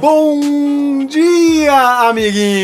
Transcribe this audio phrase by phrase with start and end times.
[0.00, 2.59] Bom dia, amiguinhos!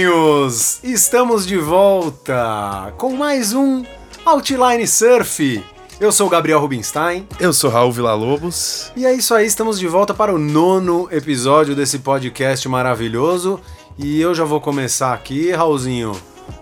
[1.07, 3.85] Estamos de volta com mais um
[4.25, 5.65] Outline Surf.
[6.01, 8.91] Eu sou o Gabriel Rubinstein Eu sou Raul Villa-Lobos.
[8.97, 13.61] e é isso aí, estamos de volta para o nono episódio desse podcast maravilhoso.
[13.97, 16.11] E eu já vou começar aqui, Raulzinho,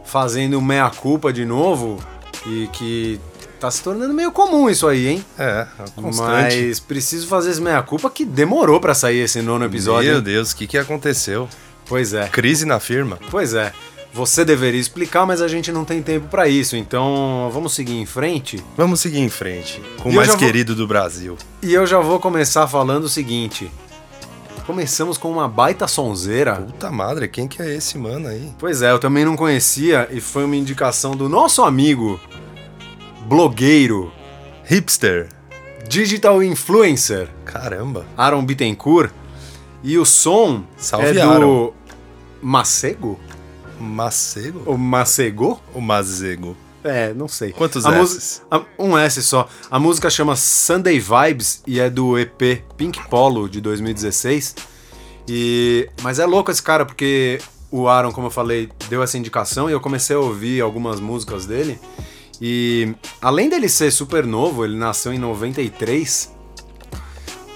[0.04, 1.98] fazendo meia-culpa de novo
[2.46, 3.18] e que
[3.59, 5.24] tá se tornando meio comum isso aí, hein?
[5.38, 6.56] É, é constante.
[6.56, 10.12] Mas preciso fazer esse meia-culpa que demorou para sair esse nono episódio.
[10.12, 10.20] Meu?
[10.20, 11.48] Deus, o que, que aconteceu?
[11.87, 12.29] Pois é.
[12.29, 13.18] Crise na firma?
[13.30, 13.73] Pois é.
[14.14, 16.77] Você deveria explicar, mas a gente não tem tempo pra isso.
[16.77, 18.62] Então, vamos seguir em frente.
[18.77, 21.37] Vamos seguir em frente, com o mais vou- querido do Brasil.
[21.60, 23.68] E eu já vou começar falando o seguinte.
[24.66, 26.54] Começamos com uma baita sonzeira.
[26.57, 28.51] Puta madre, quem que é esse mano aí?
[28.59, 32.18] Pois é, eu também não conhecia e foi uma indicação do nosso amigo
[33.26, 34.12] blogueiro,
[34.65, 35.29] Hipster.
[35.88, 38.07] digital influencer, Caramba.
[38.16, 39.10] Aaron Bittencourt.
[39.82, 41.73] E o som Salve, é do Aaron.
[42.40, 43.20] Macego?
[43.85, 44.63] Macego?
[44.66, 45.60] O Macego?
[45.74, 46.57] O Mazego.
[46.82, 47.52] É, não sei.
[47.52, 47.87] Quantos
[48.51, 49.49] a- Um S só.
[49.71, 54.54] A música chama Sunday Vibes e é do EP Pink Polo de 2016.
[55.29, 59.71] E mas é louco esse cara porque o Aaron, como eu falei, deu essa indicação
[59.71, 61.79] e eu comecei a ouvir algumas músicas dele.
[62.41, 66.32] E além dele ser super novo, ele nasceu em 93.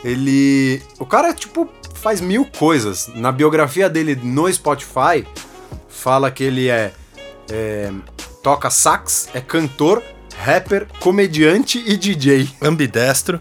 [0.04, 3.10] Ele, o cara tipo faz mil coisas.
[3.14, 5.26] Na biografia dele no Spotify
[6.08, 6.90] fala que ele é
[7.50, 7.92] é,
[8.42, 10.02] toca sax, é cantor,
[10.38, 12.48] rapper, comediante e DJ.
[12.62, 13.38] Ambidestro.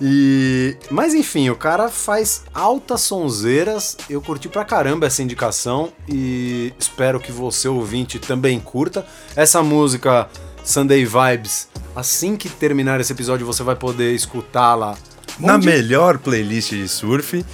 [0.00, 3.98] E mas enfim, o cara faz altas sonzeiras.
[4.08, 9.04] Eu curti pra caramba essa indicação e espero que você ouvinte também curta
[9.36, 10.26] essa música
[10.64, 11.68] Sunday Vibes.
[11.94, 14.96] Assim que terminar esse episódio, você vai poder escutá-la
[15.38, 17.44] Na melhor playlist de surf.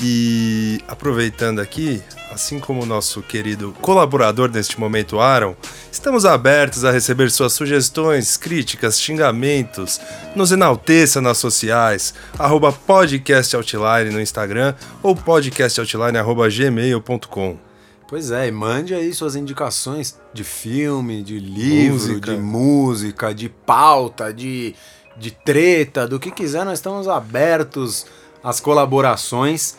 [0.00, 2.02] E aproveitando aqui,
[2.38, 5.56] assim como o nosso querido colaborador neste momento, Aaron,
[5.90, 10.00] estamos abertos a receber suas sugestões, críticas, xingamentos.
[10.36, 14.72] Nos enalteça nas sociais, arroba podcastoutline no Instagram
[15.02, 17.56] ou podcastoutline.gmail.com.
[18.08, 22.32] Pois é, e mande aí suas indicações de filme, de livro, Música.
[22.32, 24.76] de música, de pauta, de,
[25.16, 28.06] de treta, do que quiser, nós estamos abertos
[28.44, 29.74] às colaborações.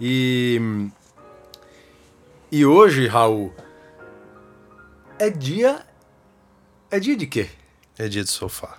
[0.00, 0.60] E.
[2.54, 3.52] E hoje, Raul,
[5.18, 5.80] é dia.
[6.88, 7.48] É dia de quê?
[7.98, 8.78] É dia de sofá.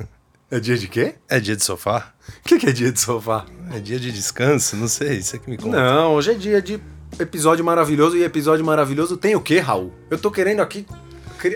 [0.50, 1.14] É dia de quê?
[1.28, 2.12] É dia de sofá?
[2.26, 3.44] O que, que é dia de sofá?
[3.70, 4.74] É dia de descanso?
[4.74, 5.76] Não sei, isso é que me conta.
[5.76, 6.80] Não, hoje é dia de
[7.20, 9.92] episódio maravilhoso e episódio maravilhoso tem o quê, Raul?
[10.10, 10.84] Eu tô querendo aqui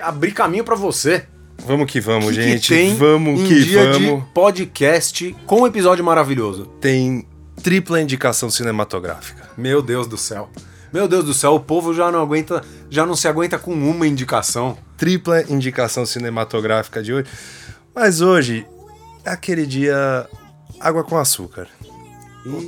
[0.00, 1.26] abrir caminho pra você.
[1.66, 2.69] Vamos que vamos, que que gente.
[2.69, 4.22] tem vamos que dia vamos.
[4.22, 6.66] de podcast com um episódio maravilhoso.
[6.81, 7.26] Tem
[7.62, 9.50] tripla indicação cinematográfica.
[9.56, 10.48] Meu Deus do céu.
[10.92, 14.06] Meu Deus do céu, o povo já não aguenta, já não se aguenta com uma
[14.06, 14.76] indicação.
[14.97, 17.26] Tripla indicação cinematográfica de hoje.
[17.94, 18.66] Mas hoje
[19.25, 20.26] é aquele dia
[20.81, 21.66] água com açúcar.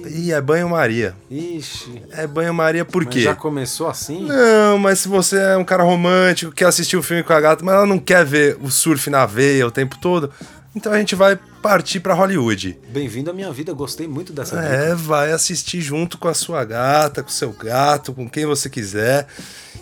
[0.08, 1.14] E é banho-maria.
[1.28, 3.22] Ixi, É banho-maria por mas quê?
[3.22, 4.24] já começou assim?
[4.24, 7.64] Não, mas se você é um cara romântico, quer assistir o filme com a gata,
[7.64, 10.30] mas ela não quer ver o surf na veia o tempo todo,
[10.76, 12.78] então a gente vai partir pra Hollywood.
[12.90, 14.68] Bem-vindo à minha vida, gostei muito dessa dica.
[14.68, 18.68] É, vai assistir junto com a sua gata, com o seu gato, com quem você
[18.68, 19.26] quiser.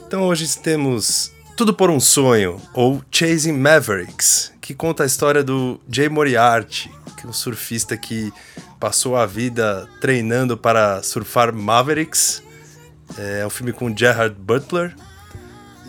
[0.06, 5.80] Então hoje temos Tudo por um Sonho, ou Chasing Mavericks, que conta a história do
[5.90, 8.32] Jay Moriarty, que é um surfista que
[8.78, 12.44] passou a vida treinando para surfar Mavericks.
[13.18, 14.94] É um filme com Gerard Butler,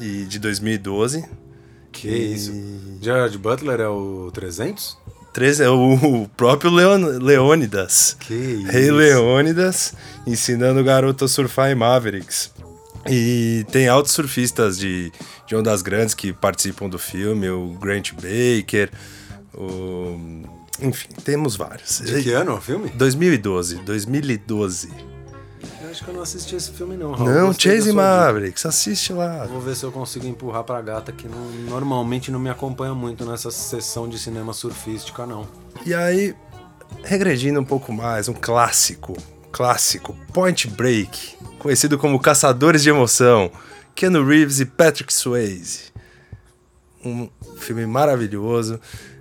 [0.01, 1.23] e de 2012.
[1.91, 2.51] Que isso.
[2.99, 5.02] Gerard Butler é o 300?
[5.33, 8.15] 13 é o próprio Leon, Leônidas.
[8.19, 8.71] Que isso.
[8.71, 9.93] Rei Leônidas
[10.27, 12.51] ensinando o garoto a surfar em Mavericks.
[13.09, 15.11] E tem altos surfistas de,
[15.45, 18.89] de ondas grandes que participam do filme, o Grant Baker,
[19.53, 20.17] o...
[20.81, 21.99] enfim, temos vários.
[21.99, 22.89] De que ano o filme?
[22.95, 25.12] 2012, 2012.
[25.81, 27.29] Eu acho que eu não assisti esse filme não, Raul.
[27.29, 27.91] Não, Chase.
[27.91, 29.45] Mavericks, assiste lá.
[29.45, 33.25] Vou ver se eu consigo empurrar pra gata que não- normalmente não me acompanha muito
[33.25, 35.47] nessa sessão de cinema surfística, não.
[35.85, 36.35] E aí,
[37.03, 39.15] regredindo um pouco mais, um clássico,
[39.51, 43.51] clássico, Point Break, conhecido como Caçadores de Emoção,
[43.95, 45.91] Keanu Reeves e Patrick Swayze.
[47.05, 48.79] Um filme maravilhoso.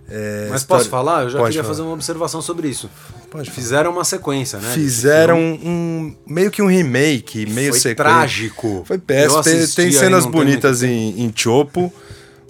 [0.09, 1.23] É, Mas história- posso falar?
[1.25, 1.75] Eu já Pode queria falar.
[1.75, 2.89] fazer uma observação sobre isso.
[3.33, 3.51] Pode.
[3.51, 4.75] Fizeram uma sequência, né?
[4.75, 7.97] Fizeram um meio que um remake, meio Foi sequência.
[7.97, 8.85] trágico.
[8.87, 9.43] Foi péssimo.
[9.43, 11.91] Tem, tem cenas bonitas em, em Chopo,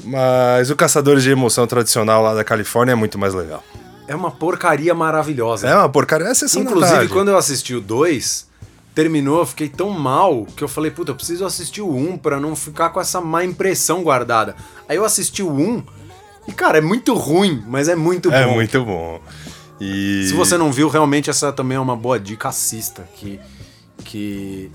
[0.02, 3.62] mas o Caçadores de Emoção tradicional lá da Califórnia é muito mais legal.
[4.08, 5.68] É uma porcaria maravilhosa.
[5.68, 8.48] É uma porcaria, é sessão Inclusive, quando eu assisti o 2,
[8.92, 12.18] terminou, eu fiquei tão mal que eu falei, puta, eu preciso assistir o 1 um
[12.18, 14.56] pra não ficar com essa má impressão guardada.
[14.88, 15.82] Aí eu assisti o 1 um,
[16.48, 18.54] e, cara, é muito ruim, mas é muito É bom.
[18.54, 19.20] muito bom.
[19.84, 20.26] E...
[20.28, 23.40] Se você não viu, realmente essa também é uma boa dica, assista, que,
[24.04, 24.70] que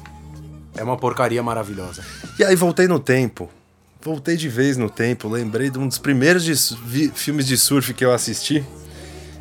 [0.76, 2.04] é uma porcaria maravilhosa.
[2.38, 3.50] E aí voltei no tempo.
[4.02, 5.30] Voltei de vez no tempo.
[5.30, 6.54] Lembrei de um dos primeiros de
[6.86, 8.64] vi- filmes de surf que eu assisti.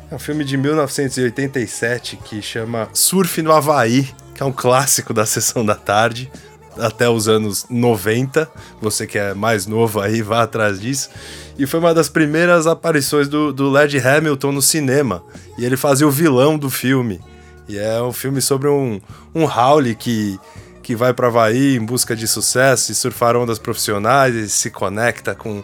[0.09, 5.25] É um filme de 1987 que chama Surf no Havaí, que é um clássico da
[5.25, 6.31] sessão da tarde,
[6.77, 8.49] até os anos 90.
[8.81, 11.09] Você que é mais novo aí, vá atrás disso.
[11.57, 15.23] E foi uma das primeiras aparições do, do Led Hamilton no cinema.
[15.57, 17.19] E ele fazia o vilão do filme.
[17.67, 19.01] E é um filme sobre um,
[19.33, 20.39] um Howley que,
[20.83, 25.33] que vai para Havaí em busca de sucesso e surfar ondas profissionais e se conecta
[25.33, 25.63] com,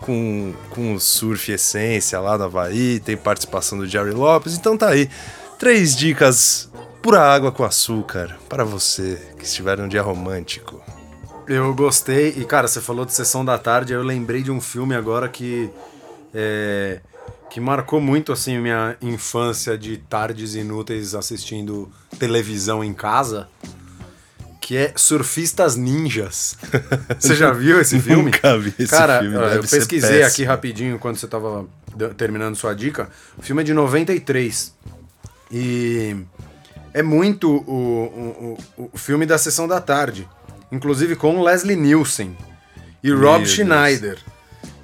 [0.00, 2.98] com, com o surf essência lá na Havaí.
[2.98, 4.56] Tem participação do Jerry Lopes.
[4.56, 5.08] Então tá aí.
[5.58, 6.68] Três dicas
[7.00, 10.82] pura água com açúcar para você que estiver num dia romântico.
[11.48, 14.94] Eu gostei, e cara, você falou de Sessão da Tarde, eu lembrei de um filme
[14.94, 15.70] agora que.
[16.34, 17.00] é,
[17.50, 23.48] que marcou muito assim minha infância de tardes inúteis assistindo televisão em casa,
[24.60, 26.58] que é Surfistas Ninjas.
[27.18, 28.24] Você já viu esse filme?
[28.30, 31.66] Nunca vi esse Cara, filme, deve eu pesquisei aqui rapidinho quando você tava
[32.18, 33.08] terminando sua dica.
[33.38, 34.74] O filme é de 93.
[35.50, 36.14] E
[36.92, 40.28] é muito o, o, o- o filme da sessão da tarde.
[40.70, 42.36] Inclusive com Leslie Nielsen
[43.02, 43.50] e Rob Deus.
[43.50, 44.18] Schneider.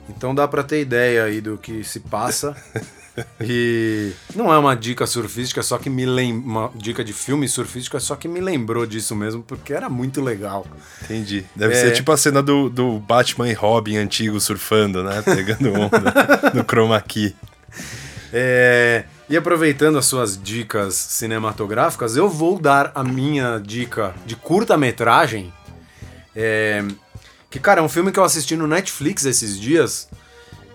[0.08, 2.56] Então dá pra ter ideia aí do que se passa.
[3.40, 6.32] E não é uma dica surfística, só que me lem...
[6.32, 10.66] uma dica de filme surfística, só que me lembrou disso mesmo, porque era muito legal.
[11.04, 11.44] Entendi.
[11.54, 11.76] Deve É.
[11.80, 15.22] ser tipo a cena do, do Batman e Robin antigo surfando, né?
[15.22, 16.02] Pegando onda
[16.52, 17.36] no chroma key.
[18.32, 25.52] É, e aproveitando as suas dicas cinematográficas, eu vou dar a minha dica de curta-metragem.
[26.34, 26.84] É,
[27.50, 30.08] que, cara, é um filme que eu assisti no Netflix esses dias,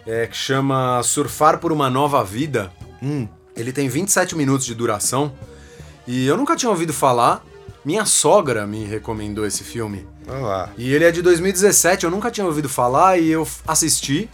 [0.05, 2.71] é, que chama Surfar por uma Nova Vida.
[3.55, 5.33] Ele tem 27 minutos de duração.
[6.07, 7.43] E eu nunca tinha ouvido falar.
[7.83, 10.07] Minha sogra me recomendou esse filme.
[10.27, 10.69] Olha lá.
[10.77, 14.29] E ele é de 2017, eu nunca tinha ouvido falar e eu assisti.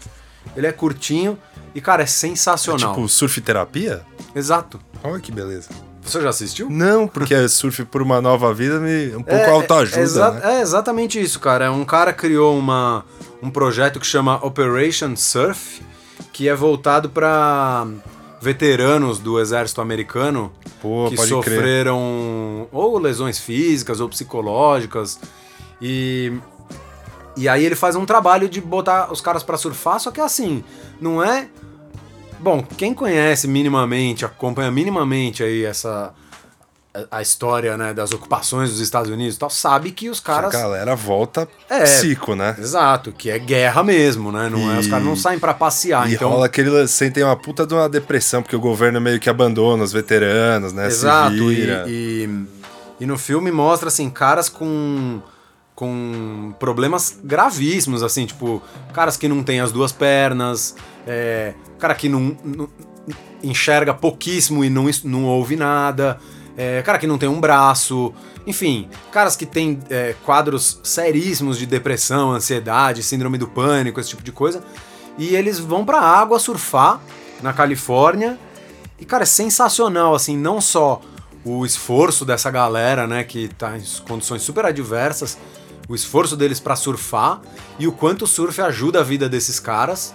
[0.55, 1.37] Ele é curtinho
[1.73, 2.93] e, cara, é sensacional.
[2.93, 4.05] Tipo, surf terapia?
[4.35, 4.79] Exato.
[5.03, 5.69] Olha que beleza.
[6.05, 6.69] Você já assistiu?
[6.69, 10.31] Não, porque é surf por uma nova vida me um pouco É, autoajuda, é, exa-
[10.31, 10.57] né?
[10.57, 11.71] é exatamente isso, cara.
[11.71, 13.03] Um cara criou uma,
[13.41, 15.81] um projeto que chama Operation Surf,
[16.31, 17.87] que é voltado para
[18.41, 21.43] veteranos do exército americano Pô, que pode crer.
[21.43, 25.19] sofreram ou lesões físicas ou psicológicas.
[25.81, 26.31] E
[27.37, 30.63] e aí ele faz um trabalho de botar os caras pra surfar, só que assim,
[31.01, 31.49] não é
[32.39, 36.13] Bom, quem conhece minimamente, acompanha minimamente aí essa
[36.93, 40.23] a- a história, né, das ocupações dos Estados Unidos e tal, sabe que os A
[40.23, 41.81] caras galera volta É.
[41.83, 42.55] psico, né?
[42.57, 44.47] Exato, que é guerra mesmo, né?
[44.49, 46.87] Não é, os E- caras não saem pra passear, e então rola aquele.
[46.87, 50.87] Sentem uma puta de uma depressão, porque o governo meio que abandona os veteranos, né?
[50.87, 52.45] Exato, e, e,
[53.01, 55.21] e no filme mostra, assim, caras com,
[55.75, 58.61] com problemas gravíssimos, assim, tipo,
[58.93, 62.69] caras que não têm as duas pernas, é, cara que não, não-
[63.43, 66.17] enxerga pouquíssimo e não, não ouve nada,
[66.57, 68.13] é, cara que não tem um braço,
[68.47, 74.23] enfim, caras que têm é, quadros seríssimos de depressão, ansiedade, síndrome do pânico, esse tipo
[74.23, 74.63] de coisa,
[75.17, 77.01] e eles vão pra água surfar
[77.41, 78.39] na Califórnia,
[78.97, 81.01] e, cara, é sensacional, assim, não só
[81.43, 85.37] o esforço dessa galera, né, que tá em condições super adversas,
[85.87, 87.41] o esforço deles pra surfar
[87.77, 90.13] e o quanto o surf ajuda a vida desses caras.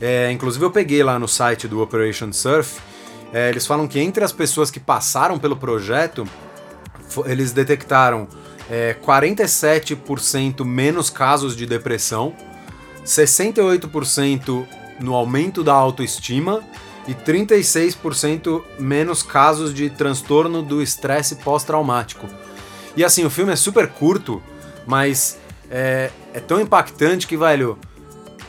[0.00, 2.80] É, inclusive eu peguei lá no site do Operation Surf,
[3.32, 6.26] é, eles falam que entre as pessoas que passaram pelo projeto,
[7.24, 8.28] eles detectaram
[8.70, 12.34] é, 47% menos casos de depressão,
[13.04, 14.66] 68%
[15.00, 16.62] no aumento da autoestima
[17.08, 22.26] e 36% menos casos de transtorno do estresse pós-traumático.
[22.94, 24.42] E assim, o filme é super curto,
[24.86, 25.38] mas
[25.70, 27.78] é, é tão impactante que, velho,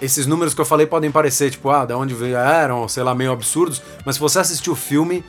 [0.01, 3.31] esses números que eu falei podem parecer, tipo, ah, da onde vieram, sei lá, meio
[3.31, 5.23] absurdos, mas se você assistir o filme,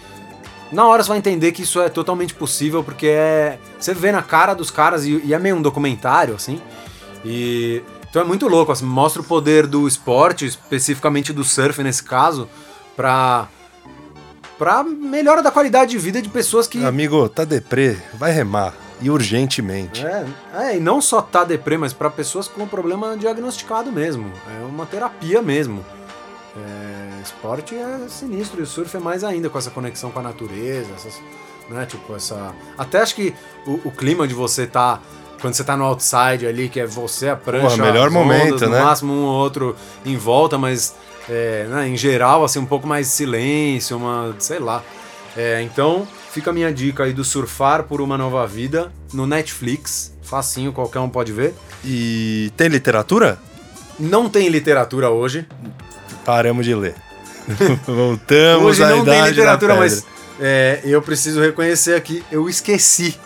[0.72, 3.58] na hora você vai entender que isso é totalmente possível, porque é.
[3.78, 6.60] Você vê na cara dos caras, e, e é meio um documentário, assim.
[7.24, 12.02] E Então é muito louco, assim, mostra o poder do esporte, especificamente do surf nesse
[12.02, 12.48] caso,
[12.96, 13.46] pra,
[14.58, 16.84] pra melhora da qualidade de vida de pessoas que.
[16.84, 18.83] Amigo, tá deprê, vai remar.
[19.00, 20.04] E urgentemente.
[20.04, 24.32] É, é, e não só tá deprê, mas pra pessoas com problema diagnosticado mesmo.
[24.60, 25.84] É uma terapia mesmo.
[26.56, 30.22] É, esporte é sinistro e o surf é mais ainda com essa conexão com a
[30.22, 31.20] natureza, essas,
[31.68, 31.84] né?
[31.86, 32.54] Tipo, essa.
[32.78, 33.34] Até acho que
[33.66, 35.00] o, o clima de você tá.
[35.40, 38.26] Quando você tá no outside ali, que é você, a prancha, Pô, melhor as ondas,
[38.26, 38.82] momento, no né?
[38.82, 40.94] máximo um ou outro em volta, mas
[41.28, 44.34] é, né, em geral, assim, um pouco mais de silêncio, uma.
[44.38, 44.82] sei lá.
[45.36, 50.14] É, então, fica a minha dica aí do Surfar por uma Nova Vida no Netflix.
[50.22, 51.54] Facinho, qualquer um pode ver.
[51.84, 53.38] E tem literatura?
[53.98, 55.46] Não tem literatura hoje.
[56.24, 56.94] Paramos de ler.
[57.86, 60.06] Voltamos Hoje à não idade tem literatura, mas
[60.40, 63.18] é, eu preciso reconhecer aqui, eu esqueci.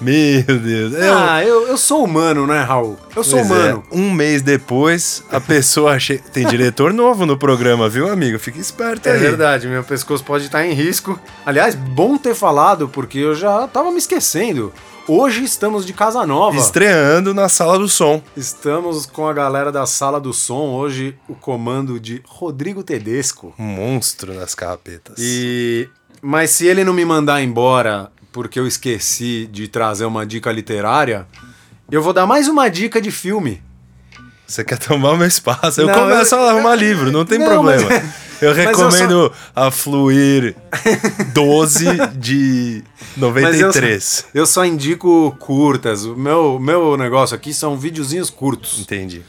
[0.00, 0.94] Meu Deus.
[0.94, 2.96] Eu, Ah, eu, eu sou humano, né, Raul?
[3.14, 3.82] Eu sou Pois é, humano.
[3.92, 6.18] um mês depois, a pessoa che...
[6.18, 8.38] tem diretor novo no programa, viu, amigo?
[8.38, 9.18] Fica esperto É aí.
[9.18, 11.18] verdade, meu pescoço pode estar em risco.
[11.44, 14.72] Aliás, bom ter falado, porque eu já tava me esquecendo.
[15.08, 16.56] Hoje estamos de casa nova.
[16.56, 18.22] Estreando na sala do som.
[18.36, 20.72] Estamos com a galera da sala do som.
[20.74, 23.52] Hoje, o comando de Rodrigo Tedesco.
[23.58, 25.16] Um monstro nas carrapetas.
[25.18, 25.88] E
[26.22, 31.26] mas se ele não me mandar embora porque eu esqueci de trazer uma dica literária,
[31.90, 33.62] eu vou dar mais uma dica de filme.
[34.46, 35.80] Você quer tomar meu espaço?
[35.80, 37.84] Eu Não, começo eu- a arrumar livro, não tem Não, problema.
[37.88, 40.56] mas- Eu mas eu recomendo a Fluir
[41.34, 41.84] 12
[42.16, 42.82] de
[43.16, 44.24] Mas eu, 93.
[44.34, 46.04] eu só indico curtas.
[46.04, 48.80] O meu, meu negócio aqui são videozinhos curtos.
[48.80, 49.22] Entendi.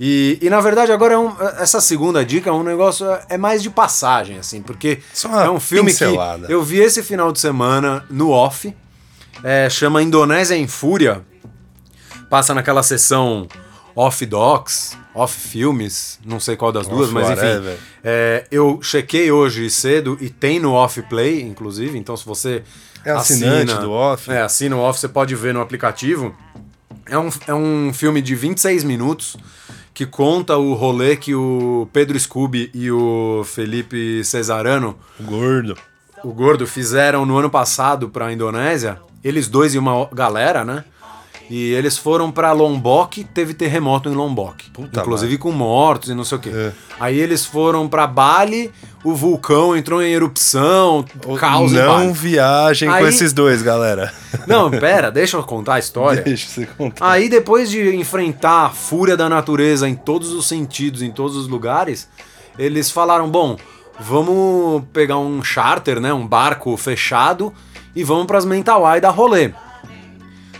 [0.00, 3.62] E, e na verdade agora é um- essa segunda dica é um negócio é mais
[3.62, 5.00] de passagem assim, porque
[5.44, 6.46] é um filme pincelada.
[6.46, 8.72] que eu vi esse final de semana no off,
[9.42, 11.22] é, chama Indonésia em Fúria,
[12.30, 13.48] passa naquela sessão
[13.94, 19.32] off docs, off filmes, não sei qual das duas, Off mas enfim, é, eu chequei
[19.32, 22.62] hoje cedo e tem no off play, inclusive, então se você
[23.04, 24.30] É assinante assina- do Off?
[24.30, 26.32] é, assina o off, você pode ver no aplicativo.
[27.06, 29.36] É um, é um filme de 26 minutos
[29.98, 35.76] que conta o rolê que o Pedro Scooby e o Felipe Cesarano, Gordo.
[36.22, 39.00] o gordo, fizeram no ano passado pra Indonésia.
[39.24, 40.84] Eles dois e uma galera, né?
[41.50, 44.70] E eles foram pra Lombok, teve terremoto em Lombok.
[44.70, 46.50] Puta inclusive com mortos e não sei o quê.
[46.52, 46.72] É.
[47.00, 48.70] Aí eles foram pra Bali,
[49.02, 51.04] o vulcão entrou em erupção,
[51.38, 52.12] caos em Não Bali.
[52.12, 54.12] viajem com Aí- esses dois, galera.
[54.46, 56.20] Não, pera, deixa eu contar a história.
[56.28, 57.10] Deixa você contar.
[57.10, 61.48] Aí, depois de enfrentar a fúria da natureza em todos os sentidos, em todos os
[61.48, 62.08] lugares,
[62.58, 63.56] eles falaram: bom,
[63.98, 67.54] vamos pegar um charter, né, um barco fechado,
[67.96, 69.50] e vamos pras Mentawai dar rolê.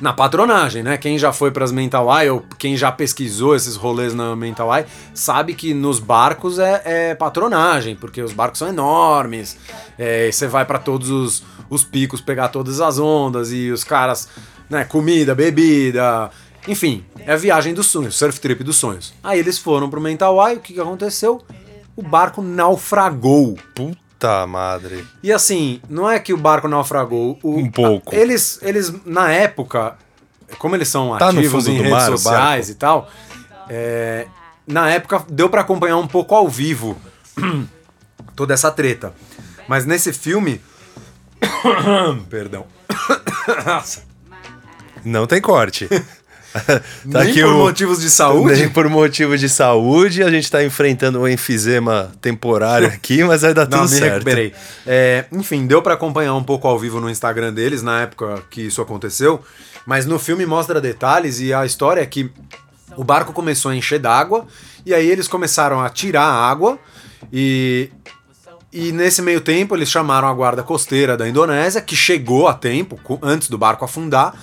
[0.00, 0.96] Na patronagem, né?
[0.96, 5.74] Quem já foi pras Mentawai ou quem já pesquisou esses rolês na Mentawai sabe que
[5.74, 9.56] nos barcos é, é patronagem, porque os barcos são enormes.
[9.98, 14.28] é, você vai pra todos os, os picos pegar todas as ondas e os caras,
[14.70, 14.84] né?
[14.84, 16.30] Comida, bebida,
[16.68, 19.14] enfim, é a viagem dos sonhos, surf trip dos sonhos.
[19.22, 21.42] Aí eles foram pro Mentawai, o que, que aconteceu?
[21.96, 23.58] O barco naufragou.
[23.74, 24.07] Puta
[24.46, 25.06] madre.
[25.22, 27.38] E assim, não é que o barco naufragou.
[27.42, 28.14] o- Um pouco.
[28.14, 29.96] Eles, eles, na época,
[30.58, 33.08] como eles são Tá ativos em redes mar, sociais e tal,
[33.68, 34.26] é,
[34.66, 36.96] na época deu pra acompanhar um pouco ao vivo
[38.34, 39.12] toda essa treta.
[39.68, 40.60] Mas nesse filme.
[42.28, 42.66] Perdão.
[45.04, 45.88] Não tem corte.
[46.60, 48.56] tá Nem por o- motivos de saúde.
[48.60, 53.54] Nem por motivo de saúde, a gente tá enfrentando um enfisema temporário aqui, mas vai
[53.54, 54.12] dar tudo Não, me certo.
[54.14, 54.52] recuperei.
[54.86, 58.62] É, enfim, deu pra acompanhar um pouco ao vivo no Instagram deles na época que
[58.62, 59.40] isso aconteceu,
[59.86, 62.30] mas no filme mostra detalhes e a história é que
[62.96, 64.46] o barco começou a encher d'água
[64.84, 66.78] e aí eles começaram a tirar a água
[67.32, 67.90] e
[68.70, 73.00] e nesse meio tempo eles chamaram a guarda costeira da Indonésia, que chegou a tempo,
[73.22, 74.34] antes do barco afundar.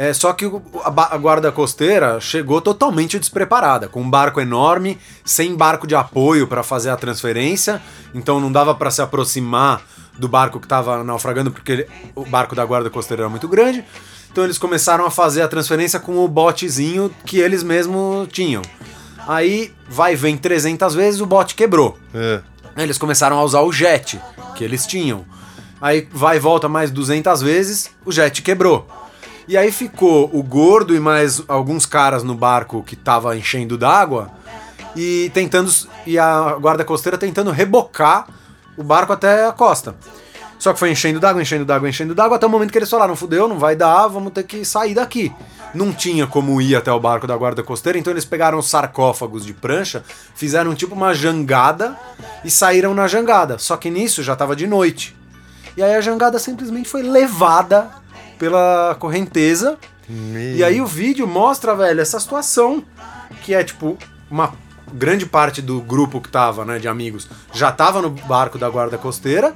[0.00, 4.96] É, só que o- a, a guarda costeira chegou totalmente despreparada, com um barco enorme,
[5.24, 7.82] sem barco de apoio para fazer a transferência,
[8.14, 9.82] então não dava para se aproximar
[10.16, 13.84] do barco que estava naufragando, porque ele- o barco da guarda costeira era muito grande.
[14.30, 18.62] Então eles começaram a fazer a transferência com o botezinho que eles mesmos tinham.
[19.26, 21.98] Aí vai vem 300 vezes, o bote quebrou.
[22.14, 22.40] É.
[22.76, 24.20] Eles começaram a usar o jet
[24.54, 25.24] que eles tinham.
[25.80, 28.86] Aí vai e volta mais 200 vezes, o jet quebrou.
[29.48, 34.30] E aí ficou o gordo e mais alguns caras no barco que tava enchendo d'água
[34.94, 35.72] e tentando
[36.06, 38.28] e a guarda costeira tentando rebocar
[38.76, 39.94] o barco até a costa.
[40.58, 43.16] Só que foi enchendo d'água, enchendo d'água, enchendo d'água, até o momento que eles falaram,
[43.16, 45.32] fudeu, não vai dar, vamos ter que sair daqui.
[45.72, 49.46] Não tinha como ir até o barco da guarda costeira, então eles pegaram os sarcófagos
[49.46, 51.96] de prancha, fizeram tipo uma jangada
[52.44, 53.56] e saíram na jangada.
[53.58, 55.16] Só que nisso já tava de noite.
[55.74, 57.88] E aí a jangada simplesmente foi levada
[58.38, 59.78] pela correnteza.
[60.56, 62.82] E aí o vídeo mostra, velho, essa situação
[63.42, 63.98] que é tipo
[64.30, 64.52] uma
[64.92, 68.96] grande parte do grupo que tava, né, de amigos, já tava no barco da guarda
[68.96, 69.54] costeira.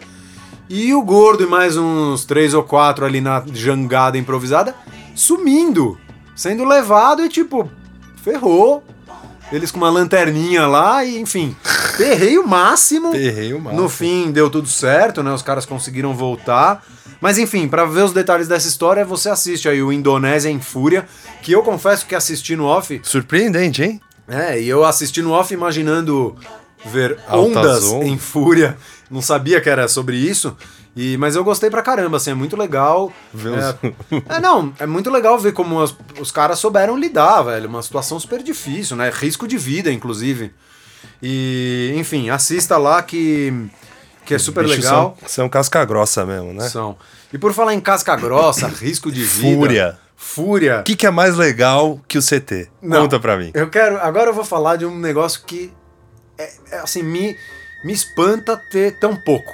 [0.68, 4.74] E o gordo e mais uns três ou quatro ali na jangada improvisada
[5.14, 5.98] sumindo,
[6.34, 7.70] sendo levado e tipo,
[8.16, 8.82] ferrou.
[9.50, 11.54] Eles com uma lanterninha lá e, enfim,
[11.96, 13.11] perreio máximo.
[13.12, 13.82] Perreio máximo.
[13.82, 15.32] No fim deu tudo certo, né?
[15.32, 16.84] Os caras conseguiram voltar.
[17.20, 21.06] Mas enfim, pra ver os detalhes dessa história, você assiste aí o Indonésia em Fúria,
[21.42, 23.00] que eu confesso que assisti no off.
[23.04, 24.00] Surpreendente, hein?
[24.28, 26.37] É, e eu assisti no off imaginando
[26.87, 28.04] ver Alta ondas zona.
[28.04, 28.76] em Fúria.
[29.11, 30.56] Não sabia que era sobre isso.
[30.96, 33.12] E, mas eu gostei pra caramba, assim, é muito legal.
[33.34, 37.68] É, é, não, é muito legal ver como as- os caras souberam lidar, velho.
[37.68, 39.11] Uma situação super difícil, né?
[39.14, 40.52] Risco de vida, inclusive.
[41.23, 43.55] E, enfim, assista lá que,
[44.26, 45.17] que é super legal.
[45.21, 46.69] São, são casca grossa mesmo, né?
[46.69, 46.97] São.
[47.33, 49.57] E por falar em casca grossa, risco de vida.
[49.57, 49.99] Fúria.
[50.17, 50.81] Fúria.
[50.81, 52.69] O que, que é mais legal que o CT?
[52.81, 53.02] Não.
[53.02, 53.50] Conta pra mim.
[53.55, 53.99] Eu quero.
[53.99, 55.73] Agora eu vou falar de um negócio que.
[56.38, 57.37] É, é, assim, me,
[57.85, 59.52] me espanta ter tão pouco.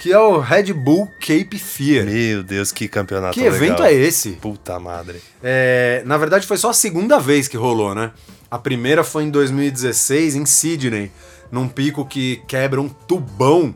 [0.00, 2.04] Que é o Red Bull Cape Fear.
[2.04, 3.56] Meu Deus, que campeonato Que legal.
[3.56, 4.32] evento é esse?
[4.32, 5.22] Puta madre.
[5.42, 8.10] É, na verdade, foi só a segunda vez que rolou, né?
[8.50, 11.10] A primeira foi em 2016, em Sydney,
[11.50, 13.74] num pico que quebra um tubão.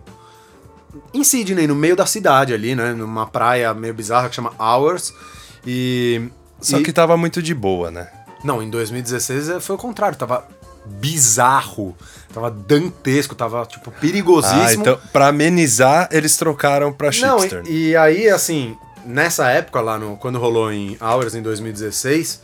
[1.15, 2.93] Em Sydney, no meio da cidade ali, né?
[2.93, 5.13] Numa praia meio bizarra que chama Hours.
[5.67, 6.23] E.
[6.61, 8.09] Só e- que tava muito de boa, né?
[8.45, 10.47] Não, em 2016 foi o contrário, tava
[10.87, 11.95] bizarro,
[12.33, 14.63] tava dantesco, tava, tipo, perigosíssimo.
[14.67, 17.69] Ah, então, pra amenizar, eles trocaram pra Não, Shipstern.
[17.69, 22.41] e, e aí, assim, nessa época lá, no, quando rolou em Hours em 2016,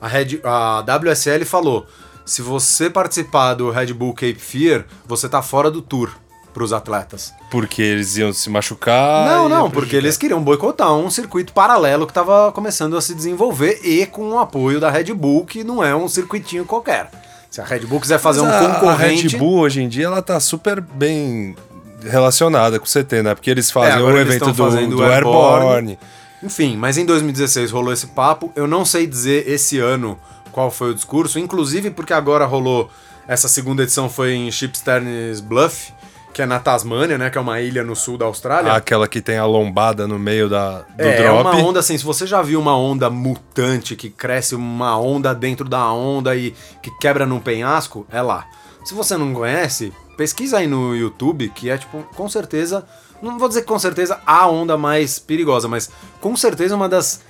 [0.00, 1.86] a, Red, a WSL falou:
[2.24, 6.10] se você participar do Red Bull Cape Fear, você tá fora do tour
[6.52, 7.32] pros atletas.
[7.50, 9.26] Porque eles iam se machucar.
[9.26, 13.80] não, não, porque eles queriam boicotar um circuito paralelo que tava começando a se desenvolver
[13.84, 17.10] e com o apoio da Red Bull, que não é um circuitinho qualquer.
[17.50, 19.26] Se a Red Bull quiser fazer Mas um a- concorrente.
[19.26, 21.54] A Red Bull, hoje em dia, ela tá super bem
[22.02, 23.34] relacionada com o CT, né?
[23.34, 25.12] Porque eles fazem É, o eles evento do, do Airborne.
[25.14, 25.98] Airborne.
[26.42, 28.52] Enfim, mas em 2016 rolou esse papo.
[28.54, 30.18] Eu não sei dizer esse ano
[30.52, 32.90] qual foi o discurso, inclusive porque agora rolou.
[33.28, 35.92] Essa segunda edição foi em Shipsternes Bluff,
[36.32, 37.28] que é na Tasmânia, né?
[37.28, 38.72] Que é uma ilha no sul da Austrália.
[38.72, 41.40] Aquela que tem a lombada no meio da, do é, é drop.
[41.40, 45.68] uma onda assim, se você já viu uma onda mutante que cresce uma onda dentro
[45.68, 48.46] da onda e que quebra num penhasco, é lá.
[48.84, 52.86] Se você não conhece, pesquisa aí no YouTube, que é tipo, com certeza,
[53.22, 57.20] não vou dizer que com certeza a onda mais perigosa, mas com certeza uma das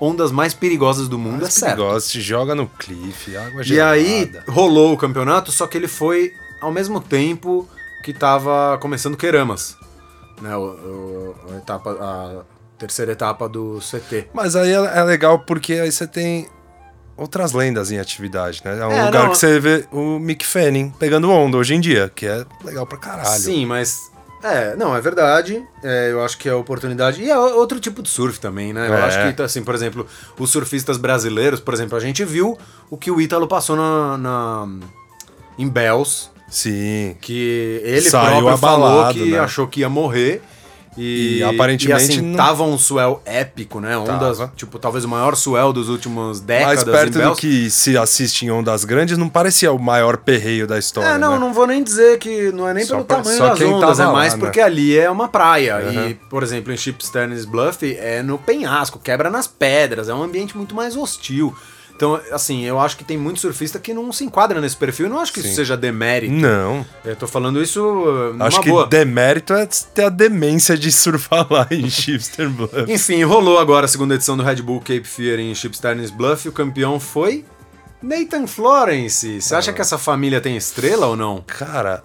[0.00, 1.76] ondas mais perigosas do mundo, é Mais certo.
[1.76, 3.92] perigosa, se joga no cliff, água E gelada.
[3.92, 7.68] aí rolou o campeonato, só que ele foi ao mesmo tempo
[8.02, 9.76] que tava começando Queramas,
[10.40, 10.56] né?
[10.56, 12.42] O, o- a, etapa, a
[12.78, 14.28] terceira etapa do CT.
[14.32, 16.48] Mas aí é, é legal porque aí você tem
[17.14, 18.78] outras lendas em atividade, né?
[18.78, 21.80] É um É, lugar não, que você vê o Mick Fanning pegando onda hoje em
[21.80, 23.38] dia, que é legal pra caralho.
[23.42, 24.10] Sim, mas.
[24.42, 25.62] É, não, é verdade.
[25.82, 27.22] É, eu acho que é oportunidade.
[27.22, 28.88] E é outro tipo de surf também, né?
[28.88, 29.02] Eu É.
[29.02, 30.06] acho que, assim, por exemplo,
[30.38, 32.56] os surfistas brasileiros, por exemplo, a gente viu
[32.90, 34.68] o que o Ítalo passou na, na-
[35.58, 37.16] em Bells, Sim.
[37.20, 39.38] que ele Saiu próprio falou abalado, que né?
[39.38, 40.42] achou que ia morrer.
[41.00, 43.96] E, E aparentemente e, assim, não- tava um swell épico, né?
[43.96, 44.52] Ondas, Tava.
[44.54, 48.50] tipo, talvez o maior swell dos últimos décadas Mais perto do que se assiste em
[48.50, 51.08] ondas grandes, não parecia o maior perreio da história.
[51.08, 51.38] É, não, né?
[51.38, 53.98] não vou nem dizer que não é nem Só pelo pra- tamanho só das ondas,
[53.98, 54.44] é tava mais lá, né?
[54.44, 55.76] porque ali é uma praia.
[55.78, 56.08] Uhum.
[56.10, 60.56] E, por exemplo, em Shipsternes Bluff é no penhasco, quebra nas pedras, é um ambiente
[60.56, 61.54] muito mais hostil.
[62.00, 65.04] Então, assim, eu acho que tem muito surfista que não se enquadra nesse perfil.
[65.04, 65.54] Eu não acho que isso Sim.
[65.56, 66.32] seja demérito.
[66.32, 66.82] Não.
[67.04, 67.78] Eu tô falando isso
[68.32, 68.86] numa Acho que boa.
[68.86, 72.90] demérito é ter a demência de surfar lá em Shipster Bluff.
[72.90, 76.48] Enfim, rolou agora a segunda edição do Red Bull Cape Fear em Shipsternes Bluff.
[76.48, 77.44] O campeão foi
[78.02, 79.38] Nathan Florence.
[79.42, 79.58] Você Ah.
[79.58, 81.44] acha que essa família tem estrela ou não?
[81.46, 82.02] Cara,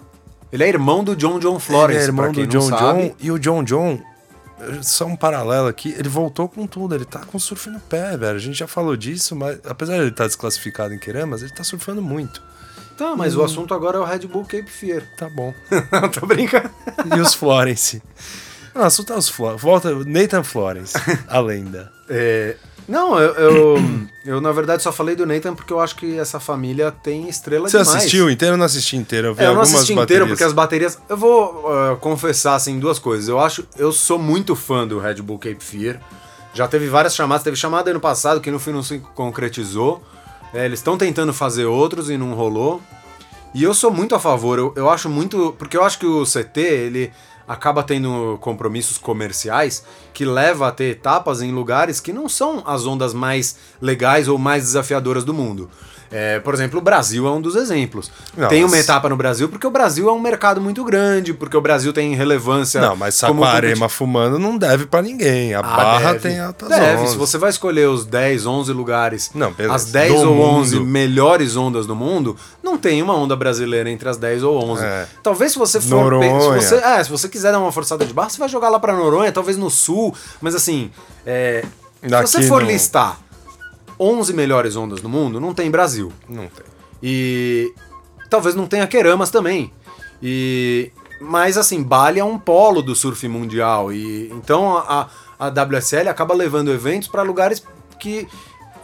[0.52, 2.68] Ele é irmão do John John Florence, ele é irmão do John.
[2.70, 3.14] John.
[3.18, 3.98] E o John John,
[4.82, 6.94] só um paralelo aqui, ele voltou com tudo.
[6.94, 8.36] Ele tá com surf no pé, velho.
[8.36, 11.64] A gente já falou disso, mas apesar de ele estar desclassificado em Queramas, ele tá
[11.64, 12.42] surfando muito.
[12.96, 15.02] Tá, mas o assunto agora é o Red Bull Cape Fear.
[15.18, 15.52] Tá bom.
[15.92, 16.70] Não, tô brincando.
[17.14, 18.02] E os Florence?
[18.74, 19.62] Não, assunto é os Florence.
[19.62, 20.94] Volta, Nathan Florence,
[21.28, 21.92] a lenda.
[22.08, 22.56] É,
[22.88, 23.76] Não, eu, eu,
[24.24, 27.68] eu, na verdade só falei do Nathan porque eu acho que essa família tem estrela
[27.68, 27.96] Você demais.
[27.96, 28.54] assistiu inteiro?
[28.54, 29.28] Eu não assisti inteiro.
[29.28, 30.28] Eu vi É, eu não assisti inteiro baterias.
[30.28, 30.98] porque as baterias.
[31.08, 33.28] Eu vou uh, confessar assim duas coisas.
[33.28, 36.00] Eu acho, eu sou muito fã do Red Bull Cape Fear.
[36.54, 40.02] Já teve várias chamadas, teve chamada ano passado que no fim não se concretizou.
[40.54, 42.80] É, eles estão tentando fazer outros e não rolou.
[43.52, 44.58] E eu sou muito a favor.
[44.58, 47.12] Eu, eu acho muito, porque eu acho que o CT ele
[47.46, 52.86] acaba tendo compromissos comerciais que leva a ter etapas em lugares que não são as
[52.86, 55.70] ondas mais legais ou mais desafiadoras do mundo.
[56.10, 58.10] É, por exemplo, o Brasil é um dos exemplos.
[58.36, 61.34] Não, tem uma mas- etapa no Brasil porque o Brasil é um mercado muito grande,
[61.34, 62.80] porque o Brasil tem relevância.
[62.80, 65.54] Não, mas Saquarema fumando não deve pra ninguém.
[65.54, 66.28] A Ah, barra deve.
[66.28, 67.10] tem altas Deve, ondas.
[67.10, 69.74] se você vai escolher os 10, 11 lugares, Não, beleza.
[69.74, 70.86] as 10 Do ou 11 mundo.
[70.86, 74.84] melhores ondas do mundo, não tem uma onda brasileira entre as 10 ou 11.
[74.84, 75.06] É.
[75.22, 76.12] Talvez se você for...
[76.12, 76.40] Noronha.
[76.40, 78.78] Se você, é, se você quiser dar uma forçada de barra, você vai jogar lá
[78.78, 80.90] pra Noronha, talvez no sul, mas assim,
[81.26, 81.64] é,
[82.02, 83.18] se você for no- listar
[83.98, 86.12] 11 melhores ondas do mundo, não tem Brasil.
[86.28, 86.64] Não tem.
[87.02, 87.72] E
[88.30, 89.72] talvez não tenha Queramas também.
[90.22, 96.08] E mas assim, Bali é um polo do surf mundial e então a, a WSL
[96.10, 97.62] acaba levando eventos para lugares
[97.98, 98.28] que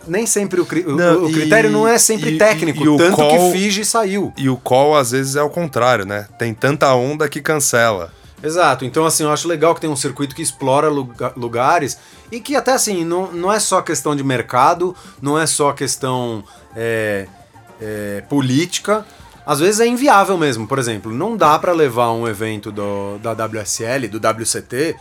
[0.09, 2.89] nem sempre o, cri- o- Não, o e- critério não é sempre e- técnico, e
[2.89, 4.33] o tanto call- que Fiji saiu.
[4.37, 6.27] E o call, às vezes, é o contrário, né?
[6.39, 8.13] Tem tanta onda que cancela.
[8.43, 11.97] Exato, então assim, eu acho legal que tem um circuito que explora luga- lugares
[12.31, 16.43] e que até assim, não, não é só questão de mercado, não é só questão
[16.75, 17.29] é,
[17.81, 19.07] é, política,
[19.47, 20.67] às vezes é inviável mesmo.
[20.67, 24.97] Por exemplo, não dá pra levar um evento do, da WSL, do WCT,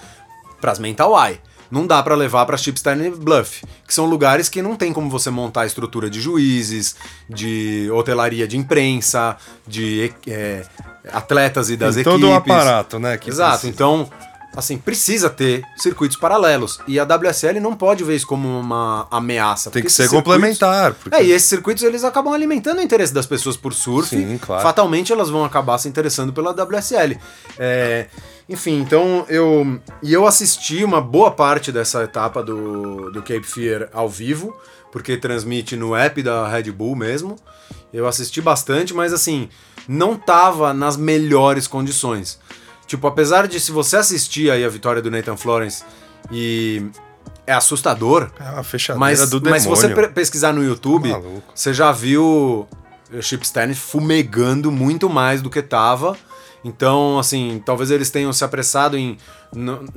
[0.60, 1.40] pras Mental Eye.
[1.72, 5.10] Não dá pra levar pra Chipstein e Bluff, que são lugares que não tem como
[5.10, 6.96] você montar estrutura de juízes,
[7.30, 10.64] de hotelaria de imprensa, de é,
[11.12, 12.20] atletas e das Tem equipes.
[12.20, 13.18] todo o aparato, né?
[13.26, 13.74] Exato, precisa.
[13.74, 14.10] então,
[14.56, 16.80] assim, precisa ter circuitos paralelos.
[16.88, 19.72] E a WSL não pode ver isso como uma ameaça.
[19.72, 20.94] Tem que ser circuitos- complementar.
[20.94, 21.16] Porque...
[21.16, 24.10] É, e esses circuitos eles acabam alimentando o interesse das pessoas por surf.
[24.10, 24.62] Sim, claro.
[24.62, 27.18] Fatalmente elas vão acabar se interessando pela WSL.
[27.58, 28.08] É,
[28.50, 29.80] enfim, então eu.
[30.04, 34.56] E eu assisti uma boa parte dessa etapa do, do Cape Fear ao vivo,
[34.92, 37.38] porque transmite no app da Red Bull mesmo.
[37.94, 39.50] Eu assisti bastante, mas assim,
[39.88, 42.40] não tava nas melhores condições.
[42.92, 45.82] Tipo, apesar de se você assistir aí a vitória do Nathan Florence
[46.30, 46.84] e
[47.48, 49.50] é assustador, É uma fechadeira mas, do demônio.
[49.52, 51.42] mas se você pesquisar no YouTube, Maluco.
[51.56, 52.68] você já viu
[53.14, 56.18] o Chip Stanley fumegando muito mais do que tava.
[56.66, 59.18] Então, assim, talvez eles tenham se apressado em,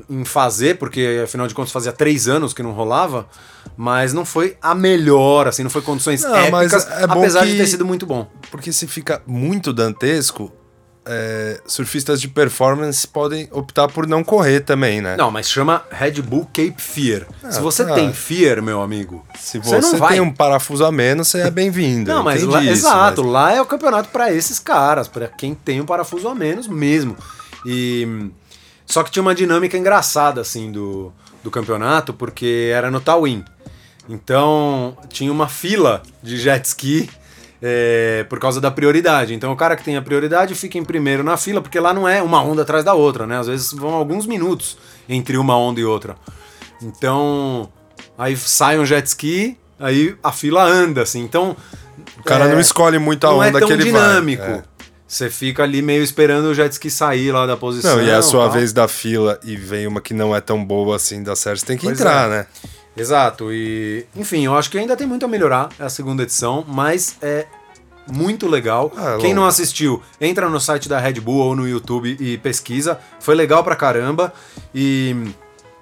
[0.08, 3.26] em fazer, porque afinal de contas fazia três anos que não rolava,
[3.76, 7.58] mas não foi a melhor, assim, não foi condições Não, épicas, é apesar de que-
[7.58, 8.30] ter sido muito bom.
[8.52, 10.52] Porque se fica muito dantesco,
[11.06, 15.16] é, surfistas de performance podem optar por não correr também, né?
[15.16, 17.26] Não, mas chama Red Bull Cape Fear.
[17.50, 17.94] se você tá.
[17.94, 22.10] tem Fear, meu amigo, Se você você, tem um parafuso a menos, você é bem-vindo.
[22.10, 25.54] Não, mas lá, isso, exato, mas- lá é o campeonato pra esses caras, pra quem
[25.54, 27.16] tem um parafuso a menos mesmo.
[27.66, 28.30] E
[28.86, 31.12] só que tinha uma dinâmica engraçada assim do,
[31.42, 33.44] do campeonato, porque era no Tawin.
[34.08, 37.08] Então tinha uma fila de jet ski
[37.66, 39.32] é, por causa da prioridade.
[39.32, 42.06] Então o cara que tem a prioridade fica em primeiro na fila, porque lá não
[42.06, 43.38] é uma onda atrás da outra, né?
[43.38, 44.76] Às vezes vão alguns minutos
[45.08, 46.14] entre uma onda e outra.
[46.82, 47.70] Então
[48.18, 51.20] aí sai um jet ski, aí a fila anda, assim.
[51.22, 51.56] Então
[52.18, 54.42] O cara não escolhe muito a não onda é tão que ele dinâmico.
[54.44, 54.52] vai.
[54.58, 54.62] É.
[55.06, 57.96] Você fica ali meio esperando o jet ski sair lá da posição.
[57.96, 58.52] Não, e é a sua tal.
[58.52, 61.64] vez da fila e vem uma que não é tão boa assim da série, você
[61.66, 62.30] tem que Pois entrar, é.
[62.30, 62.46] né?
[62.96, 66.64] Exato, e enfim, eu acho que ainda tem muito a melhorar é a segunda edição,
[66.66, 67.46] mas é
[68.06, 68.92] muito legal.
[68.96, 69.40] Ah, Quem bom.
[69.40, 72.98] não assistiu, entra no site da Red Bull ou no YouTube e pesquisa.
[73.18, 74.32] Foi legal pra caramba.
[74.74, 75.16] E,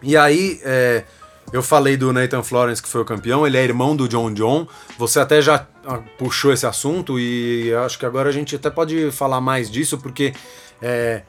[0.02, 1.04] e aí, é,
[1.52, 4.66] eu falei do Nathan Florence, que foi o campeão, ele é irmão do John John.
[4.98, 9.10] Você até já ah, puxou esse assunto e acho que agora a gente até pode
[9.10, 10.32] falar mais disso, porque
[10.80, 11.22] é,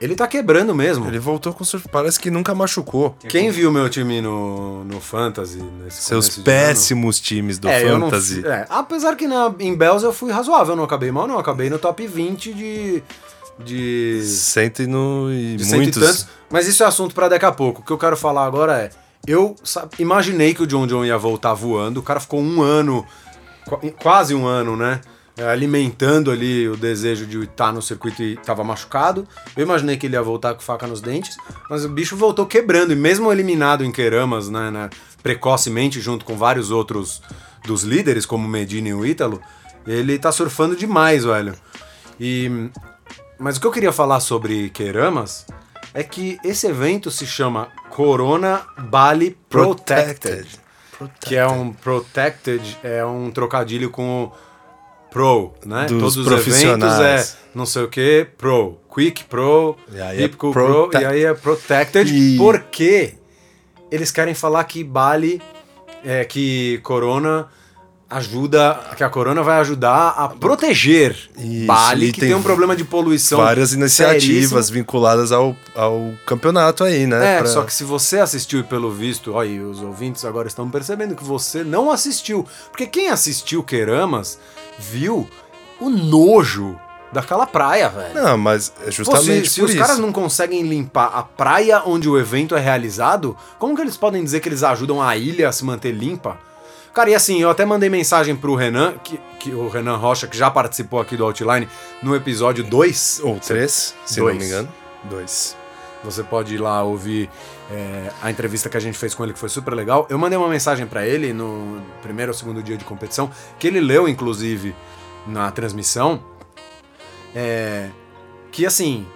[0.00, 1.06] ele tá quebrando mesmo.
[1.08, 3.16] Ele voltou com surf, parece que nunca machucou.
[3.28, 8.08] Quem viu meu time no, no Fantasy nesse Seus péssimos times do É, eu não
[8.10, 8.40] Fantasy.
[8.42, 11.38] fui- é, apesar que na, em Bells eu fui razoável, eu não acabei mal, não.
[11.38, 13.02] Acabei no top 20 de.
[13.64, 14.22] de.
[14.24, 16.02] Cento e, no, e de cento e muitos.
[16.02, 16.26] tantos.
[16.50, 17.80] Mas isso é assunto pra daqui a pouco.
[17.80, 18.90] O que eu quero falar agora é.
[19.26, 22.00] Eu sa- imaginei que o John John ia voltar voando.
[22.00, 23.04] O cara ficou um ano,
[23.66, 25.00] qu- quase um ano, né?
[25.38, 29.26] É, Alimentando ali o desejo de estar no circuito e tava machucado.
[29.56, 31.36] Eu imaginei que ele ia voltar com faca nos dentes,
[31.70, 32.92] mas o bicho voltou quebrando.
[32.92, 34.90] E mesmo eliminado em Queramas, né, né,
[35.22, 37.22] precocemente, junto com vários outros
[37.64, 39.40] dos líderes, como Medina e o Ítalo,
[39.86, 41.54] ele tá surfando demais, velho.
[42.18, 42.70] E
[43.38, 45.46] mas o que eu queria falar sobre Queramas
[45.94, 50.48] é que esse evento se chama Corona Bali Protected.
[51.20, 54.32] que é um protected, é um trocadilho com
[55.18, 55.86] pro, né?
[55.86, 57.00] Dos Todos os profissionais.
[57.00, 58.78] eventos é não sei o que, pro.
[58.94, 63.14] Quick Pro, é Hipco Pro, e aí é protected, E- porque
[63.92, 65.40] eles querem falar que Bali,
[66.04, 67.46] é, que Corona
[68.10, 72.74] ajuda, que a Corona vai ajudar a proteger Isso, Bali, que tem tem um problema
[72.74, 74.64] de poluição Várias iniciativas seríssimo.
[74.72, 77.36] vinculadas ao, ao campeonato aí, né?
[77.36, 80.48] É, Pra- só que se você assistiu e pelo visto, ó, e os ouvintes agora
[80.48, 82.46] estão percebendo que você não assistiu.
[82.70, 84.38] Porque quem assistiu Queramas
[84.78, 85.28] viu
[85.80, 86.78] o nojo
[87.12, 88.14] daquela praia, velho.
[88.14, 89.80] Não, mas é Pô, justamente se se por os isso.
[89.80, 94.22] caras não conseguem limpar a praia onde o evento é realizado, como que eles podem
[94.22, 96.38] dizer que eles ajudam a ilha a se manter limpa?
[96.92, 100.36] Cara, e assim, eu até mandei mensagem pro Renan, que, que o Renan Rocha, que
[100.36, 101.68] já participou aqui do Outline
[102.02, 103.20] no episódio 2.
[103.22, 104.34] Ou três, se Dois.
[104.34, 104.68] não me engano.
[105.04, 105.56] Dois.
[106.02, 107.30] Você pode ir lá ouvir
[107.70, 110.06] é, a entrevista que a gente fez com ele, que foi super legal.
[110.08, 113.80] Eu mandei uma mensagem pra ele no primeiro ou segundo dia de competição, que ele
[113.80, 114.74] leu, inclusive,
[115.26, 116.22] na transmissão.
[117.34, 117.90] é,
[118.50, 119.06] que assim.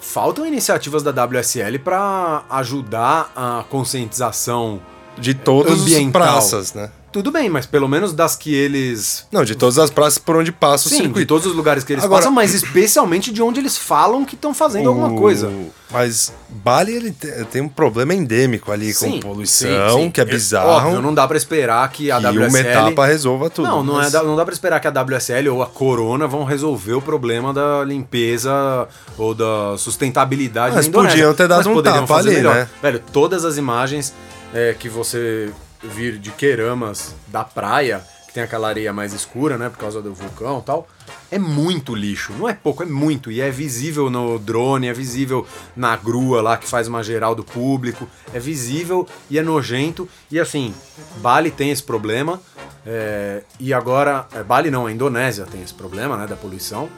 [0.00, 4.80] Faltam iniciativas da WSL pra ajudar a conscientização.
[5.20, 6.90] De todas as praças, né?
[7.10, 9.26] Tudo bem, mas pelo menos das que eles.
[9.32, 11.26] Não, de todas as praças por onde passa o Sim, de circuito.
[11.26, 14.52] todos os lugares que eles Agora- passam, mas especialmente de onde eles falam que estão
[14.52, 15.50] fazendo alguma coisa.
[15.90, 20.10] Mas Bali ele te- tem um problema endêmico ali com Sim, poluição, sim, sim.
[20.10, 20.68] que é É bizarro.
[20.68, 22.46] Óbvio, não dá pra esperar que a que WSL...
[22.50, 23.66] uma etapa resolva tudo.
[23.66, 26.26] Não, não, mas- é, da- não dá pra esperar que a WSL ou a Corona
[26.26, 31.16] vão resolver o problema da limpeza ou da sustentabilidade Mas na Indonésia.
[31.16, 32.54] podiam ter dado Mas um poderiam tapa fazer ali, melhor.
[32.54, 32.68] né?
[32.82, 34.12] Velho, todas as imagens
[34.52, 39.68] é, que você vir de Queramas, da praia, que tem aquela areia mais escura, né,
[39.68, 40.88] por causa do vulcão e tal,
[41.30, 42.32] é muito lixo.
[42.32, 43.30] Não é pouco, é muito.
[43.30, 47.44] E é visível no drone, é visível na grua lá que faz uma geral do
[47.44, 50.08] público, é visível e é nojento.
[50.30, 50.74] E assim,
[51.18, 52.40] Bali tem esse problema.
[52.86, 56.88] é, e agora, é, Bali não, a Indonésia tem esse problema, né, da poluição.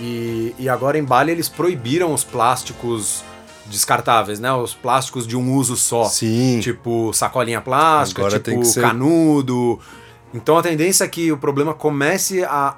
[0.00, 3.24] E, e agora em Bali eles proibiram os plásticos
[3.68, 4.52] descartáveis, né?
[4.52, 6.04] Os plásticos de um uso só.
[6.04, 6.60] Sim.
[6.60, 9.78] Tipo sacolinha plástica, Agora tipo ser- canudo.
[10.34, 12.74] Então a tendência é que o problema comece a.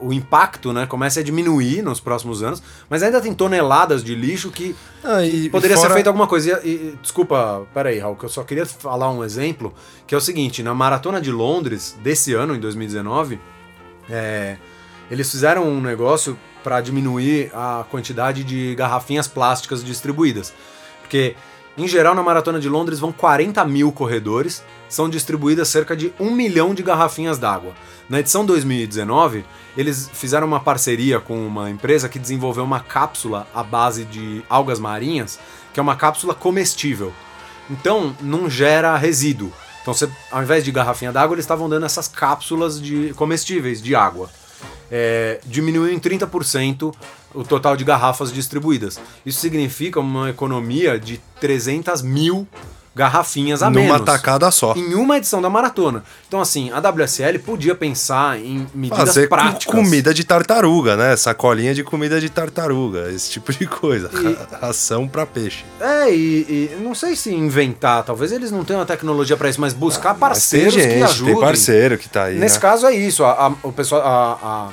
[0.00, 0.86] O impacto, né?
[0.86, 4.74] Comece a diminuir nos próximos anos, mas ainda tem toneladas de lixo que
[5.04, 6.60] Ah, e- Poderia e fora- ser feito alguma coisa.
[6.64, 9.72] E, e- desculpa, peraí, Raul, que eu só queria falar um exemplo,
[10.04, 13.38] que é o seguinte, na Maratona de Londres, desse ano, em 2019,
[14.10, 14.56] é,
[15.08, 20.52] eles fizeram um negócio para diminuir a quantidade de garrafinhas plásticas distribuídas.
[21.00, 21.34] Porque,
[21.76, 26.30] em geral, na Maratona de Londres vão 40 mil corredores, são distribuídas cerca de um
[26.30, 27.74] milhão de garrafinhas d'água.
[28.08, 29.44] Na edição 2019,
[29.76, 34.80] eles fizeram uma parceria com uma empresa que desenvolveu uma cápsula à base de algas
[34.80, 35.38] marinhas,
[35.72, 37.12] que é uma cápsula comestível.
[37.70, 39.52] Então, não gera resíduo.
[39.82, 43.94] Então, você, ao invés de garrafinha d'água, eles estavam dando essas cápsulas de comestíveis de
[43.94, 44.28] água.
[44.90, 46.94] É, diminuiu em 30%
[47.34, 48.98] o total de garrafas distribuídas.
[49.24, 52.46] Isso significa uma economia de 300 mil
[52.98, 54.74] garrafinhas a numa menos tacada só.
[54.76, 56.02] em uma edição da maratona.
[56.26, 59.72] Então, assim, a WSL podia pensar em medidas Fazer práticas.
[59.74, 61.16] comida de tartaruga, né?
[61.16, 64.10] Sacolinha de comida de tartaruga, esse tipo de coisa.
[64.12, 65.64] E- Ração pra peixe.
[65.80, 69.60] É, e, e não sei se inventar, talvez eles não tenham a tecnologia pra isso,
[69.60, 71.34] mas buscar Mas parceiros tem gente, que ajudem.
[71.34, 72.60] tem parceiro que tá aí, Nesse né?
[72.60, 74.68] caso é isso, a, a- o pessoal, a, a,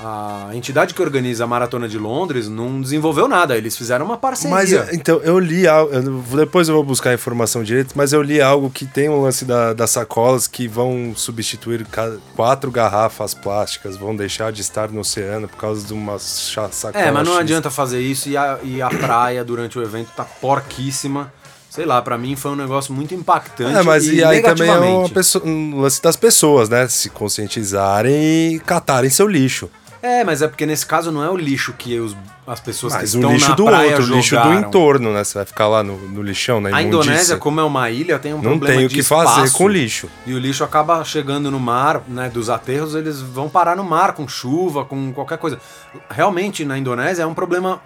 [0.00, 4.50] a entidade que organiza a maratona de Londres não desenvolveu nada, eles fizeram uma parceria.
[4.54, 5.90] Mas eu- então, eu li algo.
[6.36, 9.44] Depois eu vou buscar a informação direito, mas eu li algo que tem um lance
[9.44, 11.84] da- das sacolas que vão substituir
[12.36, 17.04] quatro garrafas plásticas, vão deixar de estar no oceano por causa de uma sacola.
[17.04, 17.40] É, mas não X.
[17.40, 21.32] adianta fazer isso e a, e a praia durante o evento tá porquíssima.
[21.70, 23.76] Sei lá, pra mim foi um negócio muito impactante.
[23.76, 26.88] É, mas e, aí também é pessoa, um lance das pessoas, né?
[26.88, 29.68] Se conscientizarem e catarem seu lixo.
[30.00, 33.10] É, mas é porque nesse caso não é o lixo que os- as pessoas Mas
[33.10, 34.60] que o estão lixo na do praia outro, o lixo do jogaram.
[34.60, 35.24] entorno, né?
[35.24, 36.82] Você vai ficar lá no, no lixão, na A.
[36.82, 39.54] Indonésia, como é uma ilha, tem um Não problema tem o que fazer espaço.
[39.58, 40.08] com o lixo.
[40.24, 42.30] E o lixo acaba chegando no mar, né?
[42.30, 45.58] Dos aterros, eles vão parar no mar com chuva, com qualquer coisa.
[46.08, 47.80] Realmente, na Indonésia é um problema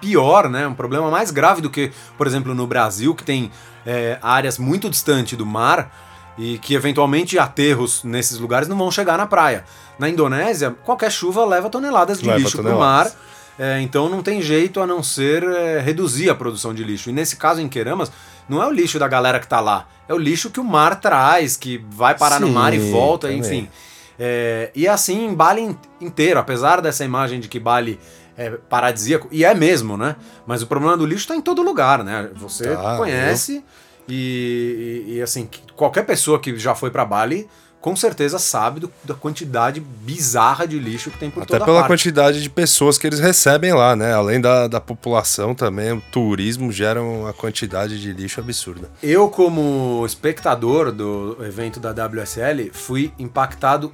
[0.00, 0.66] pior, né?
[0.66, 3.50] Um problema mais grave do que, por exemplo, no Brasil, que tem
[3.86, 5.92] é, áreas muito distantes do mar
[6.38, 9.64] e que eventualmente aterros nesses lugares não vão chegar na praia.
[9.98, 13.10] Na Indonésia, qualquer chuva leva toneladas de Leva lixo para o mar.
[13.58, 17.10] É, então não tem jeito a não ser é, reduzir a produção de lixo.
[17.10, 18.10] E nesse caso em Queramas,
[18.48, 20.98] não é o lixo da galera que tá lá, é o lixo que o mar
[21.00, 23.40] traz, que vai parar no Sim, mar e volta, também.
[23.40, 23.68] enfim.
[24.18, 28.00] É, e assim em Bali in- inteiro, apesar dessa imagem de que Bali
[28.36, 30.16] é paradisíaco, e é mesmo, né?
[30.46, 32.30] Mas o problema do lixo tá em todo lugar, né?
[32.36, 33.62] Você Tá, conhece
[34.08, 37.48] E, e, e, assim, qualquer pessoa que já foi para Bali
[37.82, 41.80] com certeza sabe do, da quantidade bizarra de lixo que tem por Até toda pela
[41.80, 41.88] parte.
[41.90, 44.14] quantidade de pessoas que eles recebem lá, né?
[44.14, 48.88] Além da, da população também, o turismo gera uma quantidade de lixo absurda.
[49.02, 53.90] Eu, como espectador do evento da WSL, fui impactado,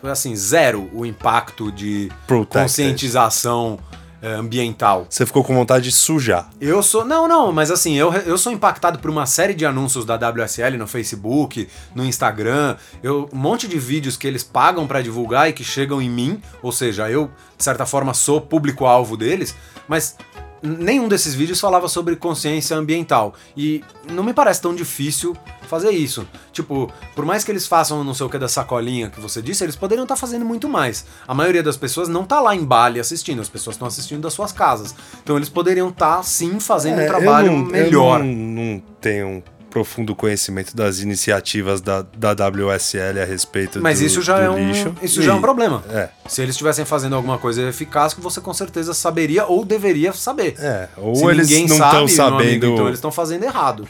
[0.00, 2.62] foi assim, zero o impacto de Protected.
[2.62, 3.78] conscientização
[4.22, 5.06] ambiental.
[5.08, 6.50] Você ficou com vontade de sujar.
[6.60, 7.04] Eu sou.
[7.04, 10.76] Não, não, mas assim, eu, eu sou impactado por uma série de anúncios da WSL
[10.76, 15.52] no Facebook, no Instagram, eu, um monte de vídeos que eles pagam pra divulgar e
[15.52, 19.54] que chegam em mim, ou seja, eu, de certa forma, sou público-alvo deles,
[19.88, 20.16] mas
[20.62, 23.34] nenhum desses vídeos falava sobre consciência ambiental.
[23.56, 25.36] E não me parece tão difícil
[25.68, 26.26] fazer isso.
[26.52, 29.64] Tipo, por mais que eles façam não sei o que da sacolinha que você disse,
[29.64, 31.04] eles poderiam estar fazendo muito mais.
[31.26, 34.32] A maioria das pessoas não tá lá em Bali assistindo, as pessoas estão assistindo das
[34.32, 34.94] suas casas.
[35.22, 38.20] Então eles poderiam estar sim fazendo um É, trabalho eu não, melhor.
[38.20, 44.00] Eu não, não tenho um profundo conhecimento das iniciativas da, da WSL a respeito Mas
[44.00, 44.94] do, isso já do é um lixo.
[45.00, 45.82] isso E- já é um problema.
[45.88, 46.08] É.
[46.28, 50.54] Se eles estivessem fazendo alguma coisa eficaz, que você com certeza saberia ou deveria saber.
[50.58, 52.66] É, ou Se eles ninguém não sabe, estão meu amigo, sabendo.
[52.74, 53.88] então eles estão fazendo errado.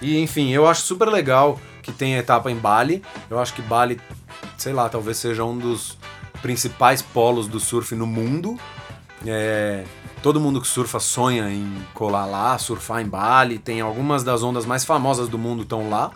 [0.00, 3.02] E enfim, eu acho super legal que tem a etapa em Bali.
[3.30, 4.00] Eu acho que Bali,
[4.56, 5.98] sei lá, talvez seja um dos
[6.40, 8.56] principais polos do surf no mundo.
[9.26, 9.82] É,
[10.22, 13.58] todo mundo que surfa sonha em colar lá, surfar em Bali.
[13.58, 16.10] Tem algumas das ondas mais famosas do mundo estão lá.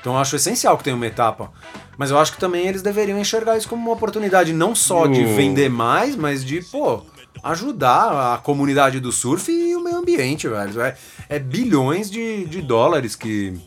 [0.00, 1.50] Então eu acho essencial que tenha uma etapa.
[1.98, 5.24] Mas eu acho que também eles deveriam enxergar isso como uma oportunidade não só de
[5.24, 7.02] vender mais, mas de, pô,
[7.42, 10.80] ajudar a comunidade do surf e o meio ambiente, velho.
[10.80, 10.96] É,
[11.28, 13.58] é bilhões de, de dólares que,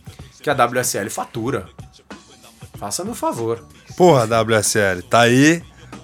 [0.42, 1.68] que a WSL fatura.
[2.78, 3.62] Faça-me o favor.
[3.98, 5.62] Porra, WSL, tá aí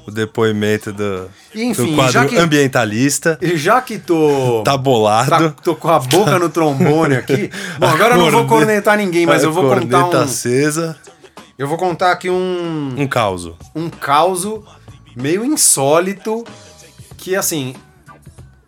[0.08, 3.38] o depoimento do, enfim, do quadro que- ambientalista.
[3.42, 4.62] E já que tô.
[4.64, 5.30] Tá bolado.
[5.30, 7.50] tá- tô com a boca no trombone aqui.
[7.80, 10.12] Bom, agora eu não vou Corneta- cornetar ninguém, mas eu vou contar um.
[10.22, 10.96] acesa.
[11.58, 12.94] Eu vou contar aqui um.
[12.98, 13.56] Um causo.
[13.74, 14.64] um caso
[15.16, 16.44] meio insólito
[17.18, 17.74] que, assim,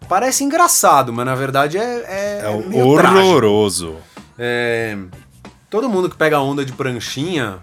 [0.08, 1.82] parece engraçado, mas na verdade é.
[1.84, 2.50] É, É
[2.84, 3.96] horroroso.
[4.40, 4.98] É,
[5.70, 7.58] todo mundo que pega onda de pranchinha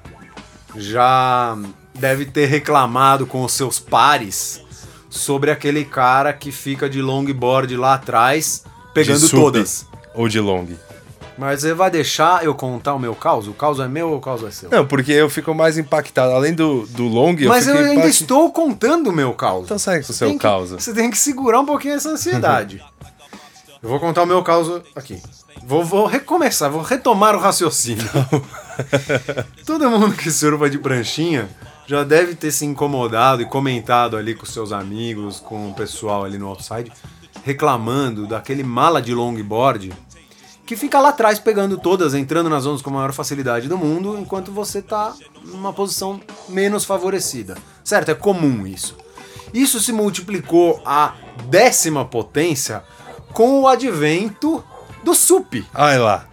[0.76, 1.56] já
[1.94, 4.60] deve ter reclamado com os seus pares
[5.08, 9.86] sobre aquele cara que fica de longboard lá atrás pegando todas.
[10.14, 10.66] Ou de long.
[11.36, 13.48] Mas você vai deixar eu contar o meu caos?
[13.48, 14.70] O caos é meu ou o caos é seu?
[14.70, 16.32] Não, porque eu fico mais impactado.
[16.32, 19.64] Além do, do long, Mas eu ainda impact- estou contando o meu caos.
[19.64, 20.78] Então segue com o seu que- causa.
[20.78, 22.80] Você tem que segurar um pouquinho essa ansiedade.
[23.82, 25.20] Eu vou contar o meu caso aqui.
[25.66, 28.08] Vou, vou recomeçar, vou retomar o raciocínio.
[29.66, 31.48] Todo mundo que surfa de pranchinha
[31.86, 36.38] já deve ter se incomodado e comentado ali com seus amigos, com o pessoal ali
[36.38, 36.90] no outside,
[37.44, 39.92] reclamando daquele mala de longboard
[40.66, 44.16] que fica lá atrás pegando todas, entrando nas zonas com a maior facilidade do mundo,
[44.18, 47.56] enquanto você tá numa posição menos favorecida.
[47.82, 48.10] Certo?
[48.10, 48.96] É comum isso.
[49.52, 51.14] Isso se multiplicou à
[51.48, 52.82] décima potência
[53.32, 54.64] com o advento
[55.02, 55.66] do SUP.
[55.74, 56.26] Ai lá.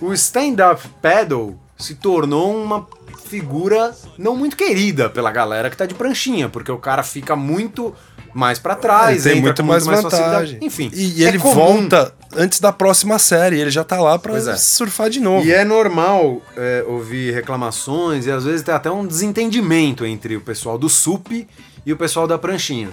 [0.00, 2.86] O stand-up paddle se tornou uma
[3.32, 7.94] figura não muito querida pela galera que tá de pranchinha, porque o cara fica muito
[8.34, 10.30] mais pra trás, Ele tem muito mais muito mais vantagem.
[10.30, 10.58] facilidade.
[10.66, 11.54] Enfim, E, é ele comum.
[11.54, 13.58] volta antes da próxima série.
[13.58, 14.56] Ele já tá lá pra Pois é.
[14.56, 15.46] surfar de novo.
[15.46, 20.40] E é normal é, ouvir reclamações e às vezes tem até um desentendimento entre o
[20.42, 21.46] pessoal do SUP
[21.86, 22.90] e o pessoal da pranchinha.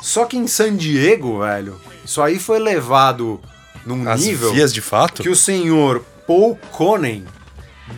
[0.00, 3.40] Só que em San Diego, velho, isso aí foi levado
[3.84, 5.22] num As nível vias de fato.
[5.22, 7.24] que o senhor Paul Conen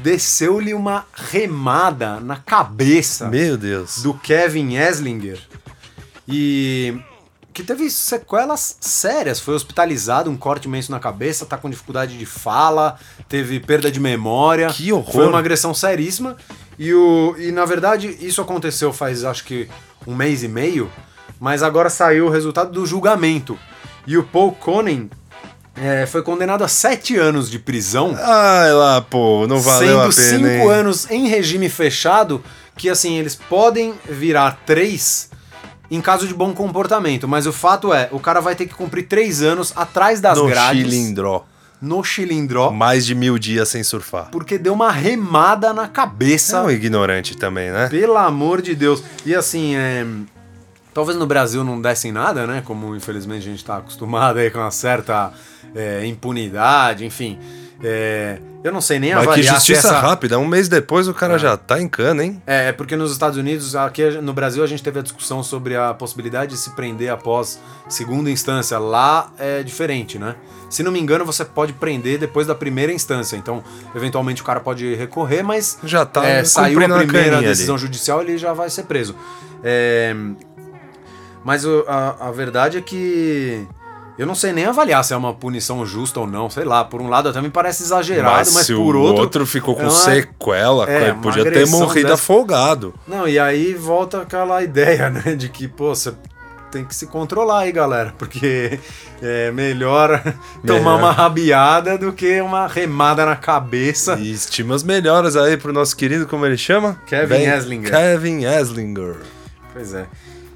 [0.03, 4.03] desceu-lhe uma remada na cabeça Meu Deus.
[4.03, 5.40] do Kevin Eslinger
[6.27, 7.01] e
[7.53, 12.24] que teve sequelas sérias, foi hospitalizado, um corte imenso na cabeça, tá com dificuldade de
[12.24, 12.96] fala,
[13.29, 14.68] teve perda de memória.
[14.68, 15.12] Que horror.
[15.12, 16.37] Foi uma agressão seríssima
[16.79, 19.68] e o e na verdade isso aconteceu faz acho que
[20.07, 20.88] um mês e meio,
[21.40, 23.59] mas agora saiu o resultado do julgamento.
[24.07, 25.11] E o Paul Conen
[25.83, 30.03] é, foi condenado a sete anos de prisão Ai lá, pô, não valeu sendo a
[30.03, 30.71] pena, cinco hein?
[30.71, 32.43] anos em regime fechado,
[32.77, 35.31] que assim, eles podem virar três
[35.91, 39.05] em caso de bom comportamento, mas o fato é, o cara vai ter que cumprir
[39.09, 41.47] três anos atrás das no grades, chilindró.
[41.81, 44.29] no chilindró, Mais de mil dias sem surfar.
[44.31, 47.89] porque deu uma remada na É cabeça, um ignorante também, né?
[47.89, 49.03] pelo amor de Deus.
[49.24, 50.05] E assim, é,
[50.99, 52.61] talvez no Brasil não dessem nada, né?
[52.64, 55.32] Como infelizmente a gente tá acostumado aí com uma certa
[55.72, 57.38] é, impunidade, enfim.
[57.80, 60.01] É, eu não sei nem Mas que avaliar justiça se essa...
[60.01, 62.42] rápida, um mês depois o cara já tá em cana, hein?
[62.44, 65.94] É, porque nos Estados Unidos, aqui no Brasil, a gente teve a discussão sobre a
[65.94, 68.76] possibilidade de se prender após segunda instância.
[68.80, 70.34] Lá é diferente, né?
[70.68, 73.36] Se não me engano, você pode prender depois da primeira instância.
[73.36, 73.62] Então,
[73.94, 77.82] eventualmente o cara pode recorrer, mas Já tá é, saiu a primeira decisão ali.
[77.82, 79.14] judicial, ele já vai ser preso.
[79.62, 80.14] É,
[81.49, 83.66] mas a, a verdade é que
[84.18, 86.51] eu não sei nem avaliar se é uma punição justa ou não.
[86.51, 89.22] Sei lá, por um lado até me parece exagerado, mas, se por o outro.
[89.22, 92.92] outro, ficou com é uma- sequela, é, podia ter morrido dessa- afogado.
[93.07, 95.34] Não, e aí volta aquela ideia, né?
[95.34, 96.12] De que, pô, você
[96.70, 98.12] tem que se controlar aí, galera.
[98.18, 98.78] Porque
[99.22, 100.20] é melhor
[100.66, 104.16] tomar uma rabiada do que uma remada na cabeça.
[104.20, 107.01] E estimas melhoras aí pro nosso querido, como ele chama?
[107.07, 107.90] Kevin Ben- Eslinger.
[107.90, 109.16] Kevin Eslinger.
[109.72, 110.07] Pois é.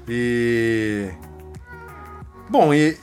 [0.07, 1.09] E.
[2.49, 2.97] Bom, e.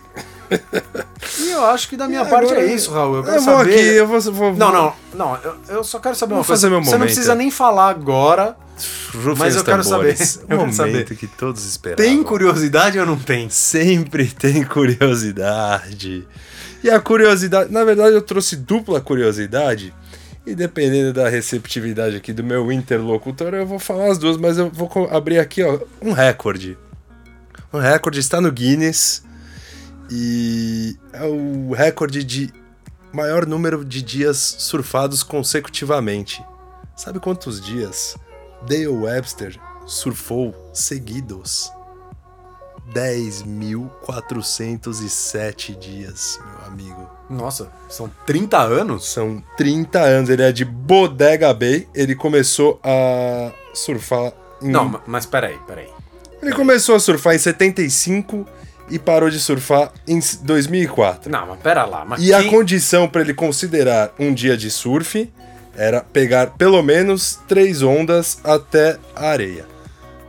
[1.40, 3.16] e eu acho que da minha parte é isso, Raul.
[3.16, 3.70] Eu quero Eu vou saber.
[3.74, 4.20] aqui, eu vou...
[4.20, 5.36] vou Não, não, não.
[5.42, 6.60] Eu, eu só quero saber Vou uma coisa.
[6.60, 7.06] fazer meu Você não momento.
[7.14, 8.56] precisa nem falar agora.
[9.14, 11.04] Rufem Mas eu quero saber, eu quero momento saber.
[11.04, 12.04] que todos esperavam.
[12.04, 13.48] Tem curiosidade ou não tem?
[13.50, 16.26] Sempre tem curiosidade.
[16.82, 19.94] E a curiosidade, na verdade, eu trouxe dupla curiosidade.
[20.46, 24.70] E dependendo da receptividade aqui do meu interlocutor, eu vou falar as duas, mas eu
[24.70, 26.78] vou abrir aqui, ó, um recorde.
[27.72, 29.22] Um recorde está no Guinness
[30.10, 32.52] e é o recorde de
[33.12, 36.44] maior número de dias surfados consecutivamente.
[36.96, 38.16] Sabe quantos dias
[38.62, 41.70] Dale Webster surfou seguidos?
[42.92, 47.08] 10.407 dias, meu amigo.
[47.28, 49.06] Nossa, são 30 anos?
[49.08, 50.28] São 30 anos.
[50.30, 51.88] Ele é de Bodega Bay.
[51.94, 54.68] Ele começou a surfar em.
[54.70, 55.88] Não, ma- mas peraí, peraí.
[56.42, 58.46] Ele começou a surfar em 75
[58.90, 61.30] e parou de surfar em 2004.
[61.30, 62.04] Não, mas pera lá.
[62.04, 65.30] Mas E a quem- condição para ele considerar um dia de surf
[65.76, 69.64] era pegar pelo menos três ondas até a areia.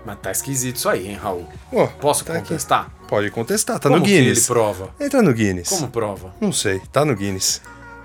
[0.05, 1.47] Mas tá esquisito isso aí, hein, Raul?
[1.71, 2.41] Ó, Posso tá aqui.
[2.49, 2.91] contestar?
[3.07, 4.47] Pode contestar, tá Como no que ele Guinness.
[4.47, 4.89] prova?
[4.99, 5.69] Entra no Guinness.
[5.69, 6.33] Como prova?
[6.39, 7.61] Não sei, tá no Guinness.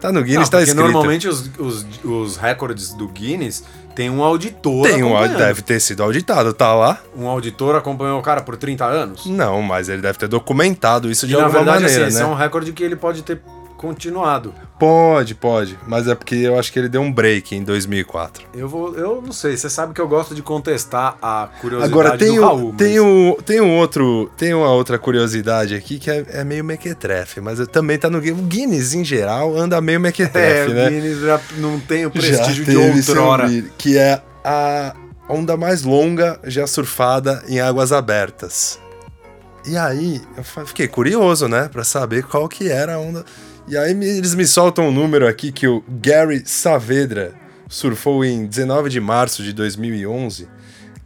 [0.06, 0.84] Tá no Não, Guinness, tá porque escrito.
[0.92, 6.00] normalmente os, os, os recordes do Guinness tem um auditor Tem um, deve ter sido
[6.02, 7.00] auditado, tá lá?
[7.16, 9.26] Um auditor acompanhou o cara por 30 anos?
[9.26, 12.22] Não, mas ele deve ter documentado isso de e na alguma verdade, maneira, assim, esse
[12.22, 12.30] né?
[12.30, 13.40] é um recorde que ele pode ter
[13.76, 14.52] continuado.
[14.78, 15.78] Pode, pode.
[15.86, 18.46] Mas é porque eu acho que ele deu um break em 2004.
[18.54, 18.94] Eu vou.
[18.94, 22.40] Eu não sei, você sabe que eu gosto de contestar a curiosidade Agora tem, do
[22.42, 22.68] o, Raul.
[22.68, 24.30] mas- tem, um, tem um outro.
[24.36, 28.20] Tem uma outra curiosidade aqui que é, é meio mequetrefe, mas eu também tá no
[28.20, 28.40] Guinness.
[28.40, 30.90] O Guinness, em geral, anda meio É, mequetrefe, o né?
[30.90, 33.46] Guinness já não tem o Já prestígio de teve seu outrora.
[33.46, 34.94] brilho, Que é a
[35.28, 38.78] onda mais longa já surfada em águas abertas.
[39.68, 41.68] E aí, eu fiquei curioso, né?
[41.72, 43.24] Pra saber qual que era a onda.
[43.68, 47.34] E aí eles me soltam um número aqui que o Gary Saavedra
[47.68, 50.46] surfou em 19 de março de 2011,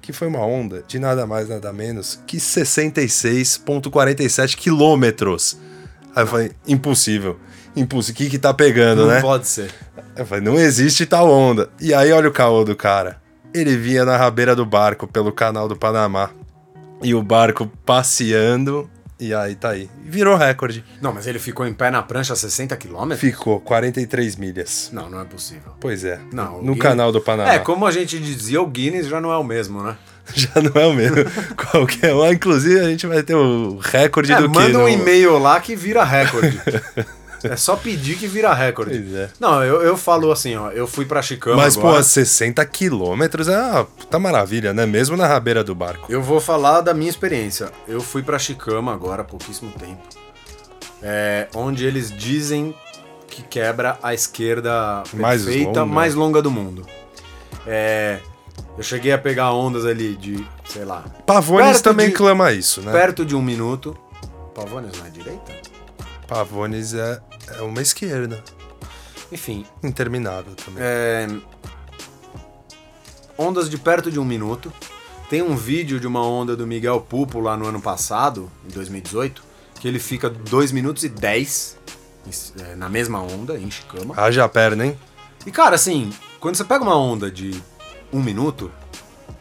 [0.02, 5.56] que foi uma onda de nada mais, nada menos que 66,47 quilômetros.
[6.14, 7.38] Aí eu falei, impossível.
[7.74, 8.14] Impossível.
[8.14, 9.22] O que que tá pegando, Não né?
[9.22, 9.70] pode ser.
[10.16, 11.70] Eu falei, não existe tal onda.
[11.80, 13.18] E aí, olha o caô do cara.
[13.54, 16.30] Ele vinha na rabeira do barco pelo canal do Panamá.
[17.02, 18.90] E o barco passeando.
[19.20, 19.90] E aí, tá aí.
[20.02, 20.82] Virou recorde.
[21.00, 23.12] Não, mas ele ficou em pé na prancha a 60 km?
[23.16, 24.88] Ficou 43 milhas.
[24.92, 25.74] Não, não é possível.
[25.78, 26.18] Pois é.
[26.32, 27.52] Não, no Guinness- canal do Panamá.
[27.52, 29.96] É, como a gente dizia, o Guinness já não é o mesmo, né?
[30.32, 31.16] Já não é o mesmo.
[31.70, 32.30] Qualquer um.
[32.32, 34.54] Inclusive, a gente vai ter o recorde É, do que?
[34.54, 36.60] manda um no- e-mail lá que vira recorde.
[37.44, 38.98] é só pedir que vira recorde.
[38.98, 39.30] Pois é.
[39.40, 41.96] Não, eu, eu falo assim, ó, eu fui pra Chicama Mas, agora.
[41.96, 44.86] pô, 60 quilômetros é uma puta maravilha, né?
[44.86, 46.10] Mesmo na rabeira do barco.
[46.12, 47.70] Eu vou falar da minha experiência.
[47.88, 50.00] Eu fui pra Chicama agora há pouquíssimo tempo.
[51.02, 52.74] É, onde eles dizem
[53.26, 55.86] que quebra a esquerda Mais perfeita, longa.
[55.86, 56.84] mais longa do mundo.
[57.66, 58.18] É,
[58.76, 62.92] eu cheguei a pegar ondas ali de, sei lá, Pavones também de- clama isso, né?
[62.92, 63.96] perto de um minuto.
[64.54, 65.52] Pavones não é direita?
[66.30, 67.20] Pavones é,
[67.58, 68.40] é uma esquerda.
[69.32, 70.80] Enfim, Interminável também.
[70.80, 71.26] é,
[73.36, 74.72] ondas de perto de um minuto.
[75.28, 79.42] Tem um vídeo de uma onda do Miguel Pupo lá no ano passado, em 2018,
[79.80, 81.76] que ele fica 2 minutos e 10
[82.26, 84.14] em- é, na mesma onda, em Chicama.
[84.16, 84.98] Haja perna, hein?
[85.44, 87.60] E cara, assim, quando você pega uma onda de
[88.12, 88.70] um minuto,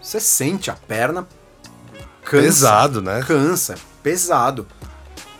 [0.01, 1.27] você sente a perna
[2.23, 2.43] cansa.
[2.43, 3.21] Pesado, né?
[3.27, 4.65] Cansa, pesado.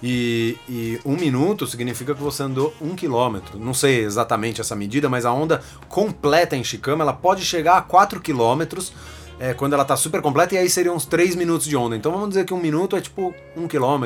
[0.02, 3.60] E, e um minuto significa que você andou um quilômetro.
[3.60, 7.82] Não sei exatamente essa medida, mas a onda completa em Chicama ela pode chegar a
[7.82, 8.94] 4 quilômetros
[9.42, 11.96] é quando ela tá super completa, e aí seriam uns 3 minutos de onda.
[11.96, 14.04] Então vamos dizer que um minuto é tipo 1 km,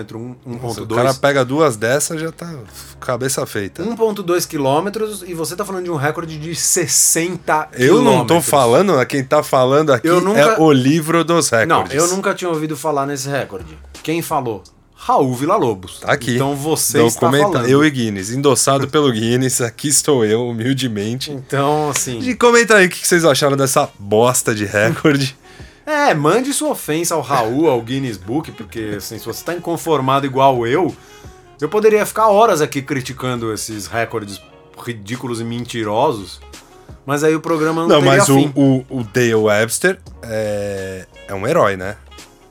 [0.72, 1.20] Se o cara 1.2.
[1.20, 2.56] pega duas dessas, já tá
[3.00, 3.82] cabeça feita.
[3.84, 9.04] 1.2 quilômetros e você tá falando de um recorde de 60 Eu não tô falando,
[9.08, 11.96] quem tá falando aqui Eu nunca- é o livro dos Não, recordes.
[11.96, 13.76] eu nunca tinha ouvido falar nesse recorde.
[14.04, 14.62] Quem falou?
[15.06, 15.99] Raul Villa-Lobos.
[15.99, 16.36] Tá aqui.
[16.36, 17.70] Então você está Documenta- falando.
[17.70, 21.30] Eu e Guinness, endossado pelo Guinness, aqui estou eu, humildemente.
[21.30, 22.20] Então, assim...
[22.20, 25.36] E comenta aí o que vocês acharam dessa bosta de recorde.
[25.86, 30.26] É, mande sua ofensa ao Raul, ao Guinness Book, porque assim, se você tá inconformado
[30.26, 30.95] igual eu,
[31.60, 34.39] eu poderia ficar horas aqui criticando esses recordes
[34.82, 36.39] ridículos e mentirosos,
[37.06, 41.45] mas aí o programa não, Não, mas o, o, o Dale Webster é, é um
[41.45, 41.97] herói, né?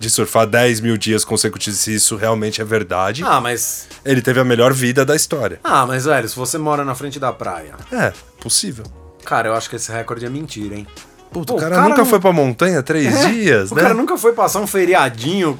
[0.03, 3.23] De surfar 10 mil dias consecutivos, se isso realmente é verdade.
[3.25, 3.87] Ah, mas...
[4.05, 5.61] Ele teve a melhor vida da história.
[5.63, 8.85] Ah, mas velho, se você mora na frente da praia, É, possível.
[9.25, 10.89] cara, eu acho que esse recorde é mentira, hein?
[11.31, 13.77] Puta, Pô, o cara, o cara nunca não- foi pra montanha três É, dias, o
[13.77, 13.83] né?
[13.83, 15.57] cara nunca foi passar um feriadinho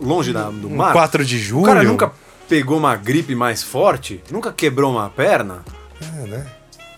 [0.00, 0.92] longe da- do mar.
[0.92, 1.62] 4 de julho.
[1.62, 2.10] O cara nunca
[2.48, 5.62] pegou uma gripe mais forte, nunca quebrou uma perna.
[6.02, 6.46] É, né?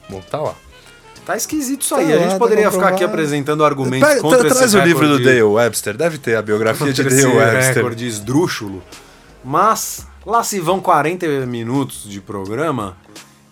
[0.08, 0.54] Bom, tá lá.
[1.24, 2.12] Tá esquisito isso Tá aí.
[2.12, 5.06] a lá, gente tá poderia ficar aqui apresentando argumentos Pega- contra esse traz o livro
[5.06, 5.96] do Dale Webster.
[5.96, 7.74] Deve ter a biografia de Dale Webster.
[7.76, 8.82] recorde esdrúxulo.
[9.44, 12.96] Mas lá se vão 40 minutos de programa.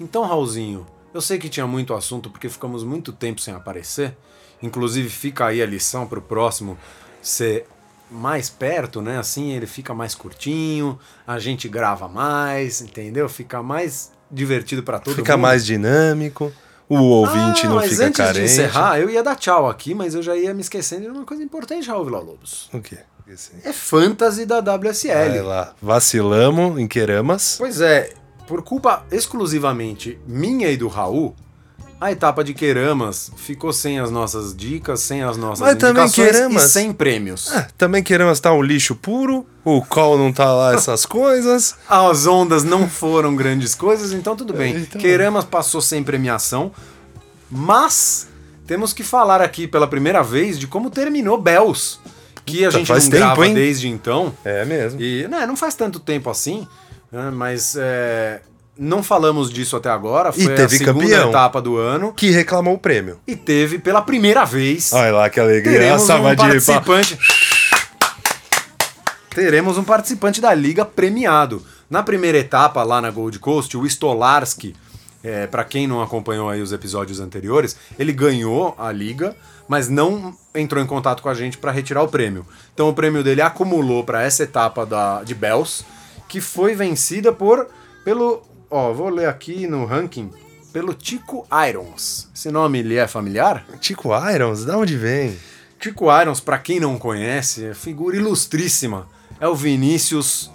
[0.01, 4.16] Então, Raulzinho, eu sei que tinha muito assunto porque ficamos muito tempo sem aparecer.
[4.62, 6.77] Inclusive, fica aí a lição pro próximo
[7.23, 7.64] ser
[8.11, 9.19] mais perto, né?
[9.19, 13.29] Assim ele fica mais curtinho, a gente grava mais, entendeu?
[13.29, 15.43] Fica mais divertido pra todo Fica mundo.
[15.43, 16.53] mais dinâmico.
[16.89, 18.39] O ouvinte Ah, não mas fica antes carente.
[18.39, 21.24] de encerrar, eu ia dar tchau aqui, mas eu já ia me esquecendo de uma
[21.24, 22.68] coisa importante, Raul Villa-Lobos.
[22.72, 22.99] O quê?
[23.62, 25.28] É fantasy da WSL.
[25.28, 25.74] Vai lá.
[25.82, 27.57] Vacilamos em Queramas.
[27.59, 28.14] Pois é,
[28.47, 31.36] por culpa exclusivamente minha e do Raul,
[32.01, 36.64] a etapa de Queramas ficou sem as nossas dicas, sem as nossas Mas também Queramas-
[36.64, 37.51] e sem prêmios.
[37.53, 39.44] Ah, também Queramas tá um lixo puro.
[39.64, 41.74] O call não tá lá essas coisas.
[41.88, 44.76] As ondas não foram grandes coisas, então tudo bem.
[44.76, 46.70] Então- Queramas passou sem premiação,
[47.51, 48.28] mas
[48.66, 51.99] temos que falar aqui pela primeira vez de como terminou Bells,
[52.44, 53.55] que a gente faz não tempo, grava hein?
[53.55, 54.32] desde então.
[54.44, 55.01] É mesmo.
[55.01, 56.66] E né, não faz tanto tempo assim,
[57.11, 58.40] né, mas é,
[58.79, 60.33] não falamos disso até agora.
[60.33, 61.29] Foi E teve a segunda campeão.
[61.31, 62.12] etapa do ano.
[62.12, 63.18] Que reclamou o prêmio.
[63.26, 64.93] E teve pela primeira vez.
[64.93, 65.79] Olha lá que alegria.
[65.79, 67.18] teremos um vadia de participante.
[69.31, 71.64] teremos um participante da liga premiado.
[71.91, 74.76] Na primeira etapa, lá na Gold Coast, o Stolarski,
[75.24, 79.35] é, para quem não acompanhou aí os episódios anteriores, ele ganhou a liga,
[79.66, 82.47] mas não entrou em contato com a gente para retirar o prêmio.
[82.74, 85.85] Então o prêmio dele acumulou para essa etapa da, de Bells,
[86.29, 87.66] que foi vencida por
[88.05, 90.31] pelo, ó, vou ler aqui no ranking,
[90.73, 92.29] pelo Tico Irons.
[92.35, 93.64] Esse nome lhe é familiar?
[93.81, 95.37] Tico Irons, da onde vem?
[95.79, 99.07] Tico Irons, pra quem não conhece, é figura ilustríssima.
[99.41, 100.51] É o Vinícius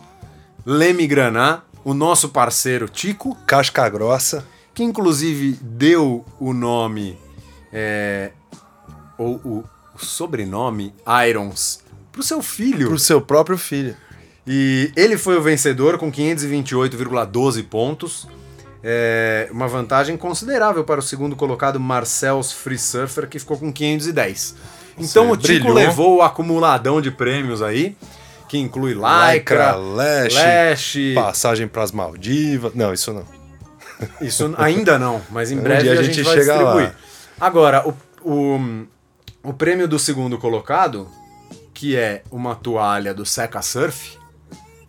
[0.65, 4.45] Leme Graná, o nosso parceiro Tico, Casca grossa.
[4.73, 7.17] que inclusive deu o nome,
[7.71, 8.31] é,
[9.17, 9.63] ou o,
[9.95, 10.93] o sobrenome
[11.27, 12.87] Irons, pro seu filho.
[12.87, 13.95] Pro seu próprio filho.
[14.45, 18.27] E ele foi o vencedor com 528,12 pontos.
[18.83, 24.55] É, uma vantagem considerável para o segundo colocado, Marcel's Free Surfer, que ficou com 510.
[24.97, 25.73] Então Você o Tico brilhou.
[25.73, 27.95] levou o acumuladão de prêmios aí,
[28.49, 30.95] que inclui Lycra, Lycra, Lash, Lash.
[31.15, 32.73] Passagem pras Maldivas.
[32.75, 33.25] Não, isso não.
[34.19, 36.65] Isso ainda não, mas em Um breve a a gente, gente vai distribuir.
[36.87, 36.95] lá.
[37.39, 37.93] Agora, o,
[38.29, 38.85] o,
[39.43, 41.07] o prêmio do segundo colocado,
[41.73, 44.17] que é uma toalha do Seca Surf,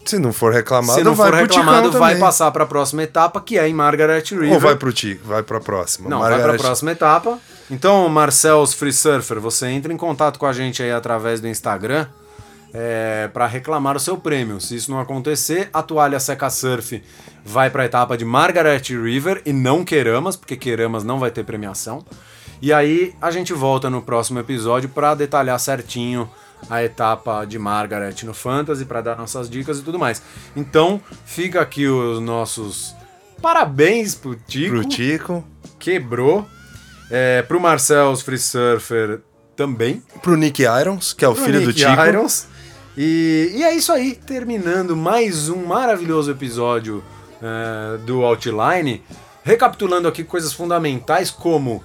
[0.05, 2.21] Se não for reclamado, se não vai for reclamado, vai também.
[2.21, 4.53] passar para a próxima etapa, que é em Margaret River.
[4.55, 6.09] Ou vai pro Tico, vai pra próxima.
[6.11, 7.39] Não, vai Margaret- para a próxima etapa.
[7.71, 12.07] Então, Marcel's Free Surfer, você entra em contato com a gente aí através do Instagram
[13.33, 14.61] para reclamar o seu prêmio.
[14.61, 17.03] Se isso não acontecer, a toalha Seca Surf
[17.45, 21.45] vai para a etapa de Margaret River e não Queramas, porque Queramas não vai ter
[21.45, 22.05] premiação.
[22.61, 26.29] E aí a gente volta no próximo episódio para detalhar certinho
[26.69, 30.23] a etapa de Margaret no Fantasy, para dar nossas dicas e tudo mais.
[30.57, 32.95] Então, fica aqui os nossos
[33.41, 35.45] parabéns pro Tico Pro Tico.
[35.79, 36.47] quebrou.
[37.11, 39.21] É, pro Marcel's Free Surfer
[39.55, 40.03] também.
[40.23, 42.07] Pro Nick Irons, que é o Pro filho do Nick Tico.
[42.07, 42.47] Irons.
[42.97, 47.05] E, e é isso aí, terminando mais um maravilhoso episódio
[47.43, 49.03] é, do Outline.
[49.43, 51.85] Recapitulando aqui coisas fundamentais como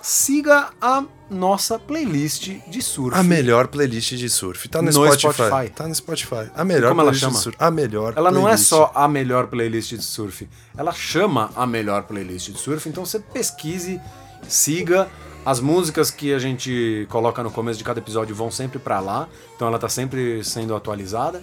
[0.00, 3.16] siga a nossa playlist de surf.
[3.16, 4.68] A melhor playlist de surf.
[4.68, 5.32] Tá no, No Spotify.
[5.32, 5.70] Spotify.
[5.70, 6.50] Tá no Spotify.
[6.54, 7.32] A melhor Como ela playlist chama?
[7.36, 7.56] de surf.
[7.60, 8.68] A melhor Ela não é playlist.
[8.68, 13.18] só a melhor playlist de surf, ela chama a melhor playlist de surf, então você
[13.20, 14.00] pesquise,
[14.48, 15.08] siga,
[15.44, 19.26] As músicas que a gente coloca no começo de cada episódio vão sempre pra lá,
[19.56, 21.40] então ela tá sempre sendo atualizada.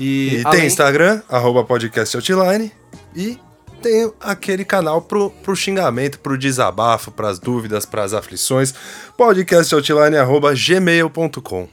[0.00, 2.72] E, E além- tem Instagram, arroba podcast Outline.
[3.14, 3.38] E
[3.86, 8.74] tem aquele canal pro, pro xingamento, pro desabafo, pras dúvidas, pras aflições.
[9.16, 11.68] podcastoutline arroba gmail.com.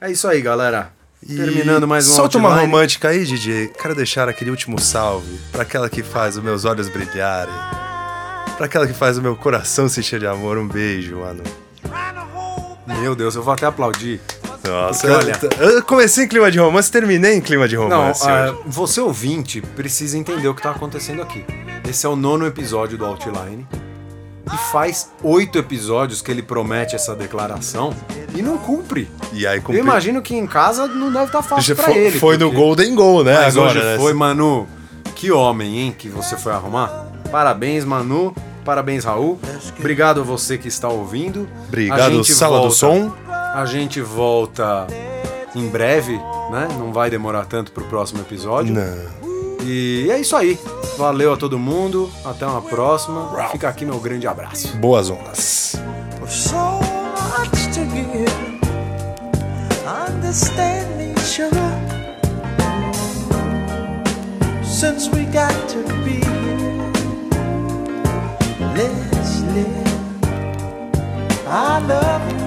[0.00, 0.92] É isso aí, galera.
[1.20, 2.70] E Terminando mais um Solta uma Outline.
[2.70, 3.68] romântica aí, DJ.
[3.68, 7.52] Quero deixar aquele último salve pra aquela que faz os meus olhos brilharem.
[8.56, 10.56] Pra aquela que faz o meu coração se encher de amor.
[10.56, 11.42] Um beijo, mano.
[12.86, 14.20] Meu Deus, eu vou até aplaudir.
[14.66, 18.28] Nossa, olha- eu, eu comecei em clima de romance, terminei em clima de Não, romance.
[18.28, 21.44] ah, você ouvinte precisa entender o que tá acontecendo aqui.
[21.88, 23.66] Esse é o nono episódio do Outline.
[24.52, 27.94] E faz oito episódios que ele promete essa declaração
[28.34, 29.08] e não cumpre.
[29.32, 31.98] E aí Eu cumpri- imagino que em casa não deve estar fácil Já pra foi,
[32.02, 32.18] ele.
[32.18, 33.34] foi no porque- Golden Goal, né?
[33.36, 33.96] Mas agora, hoje né?
[33.96, 34.66] foi, Manu.
[35.14, 36.88] Que homem, hein, que você foi arrumar.
[37.30, 38.34] Parabéns, Manu.
[38.64, 39.38] Parabéns, Raul.
[39.78, 41.48] Obrigado a você que está ouvindo.
[41.62, 43.12] A Obrigado, gente Sala do volta- Som.
[43.52, 44.86] A gente volta
[45.54, 46.16] em breve,
[46.50, 46.68] né?
[46.78, 48.72] Não vai demorar tanto pro próximo episódio.
[48.72, 49.20] Não.
[49.62, 50.58] E é isso aí.
[50.96, 52.10] Valeu a todo mundo.
[52.24, 53.28] Até uma próxima.
[53.50, 54.76] Fica aqui meu grande abraço.
[54.76, 55.76] Boas ondas.
[64.80, 66.90] Since we got to be here,
[68.74, 69.86] let's live.
[71.46, 72.39] I love you.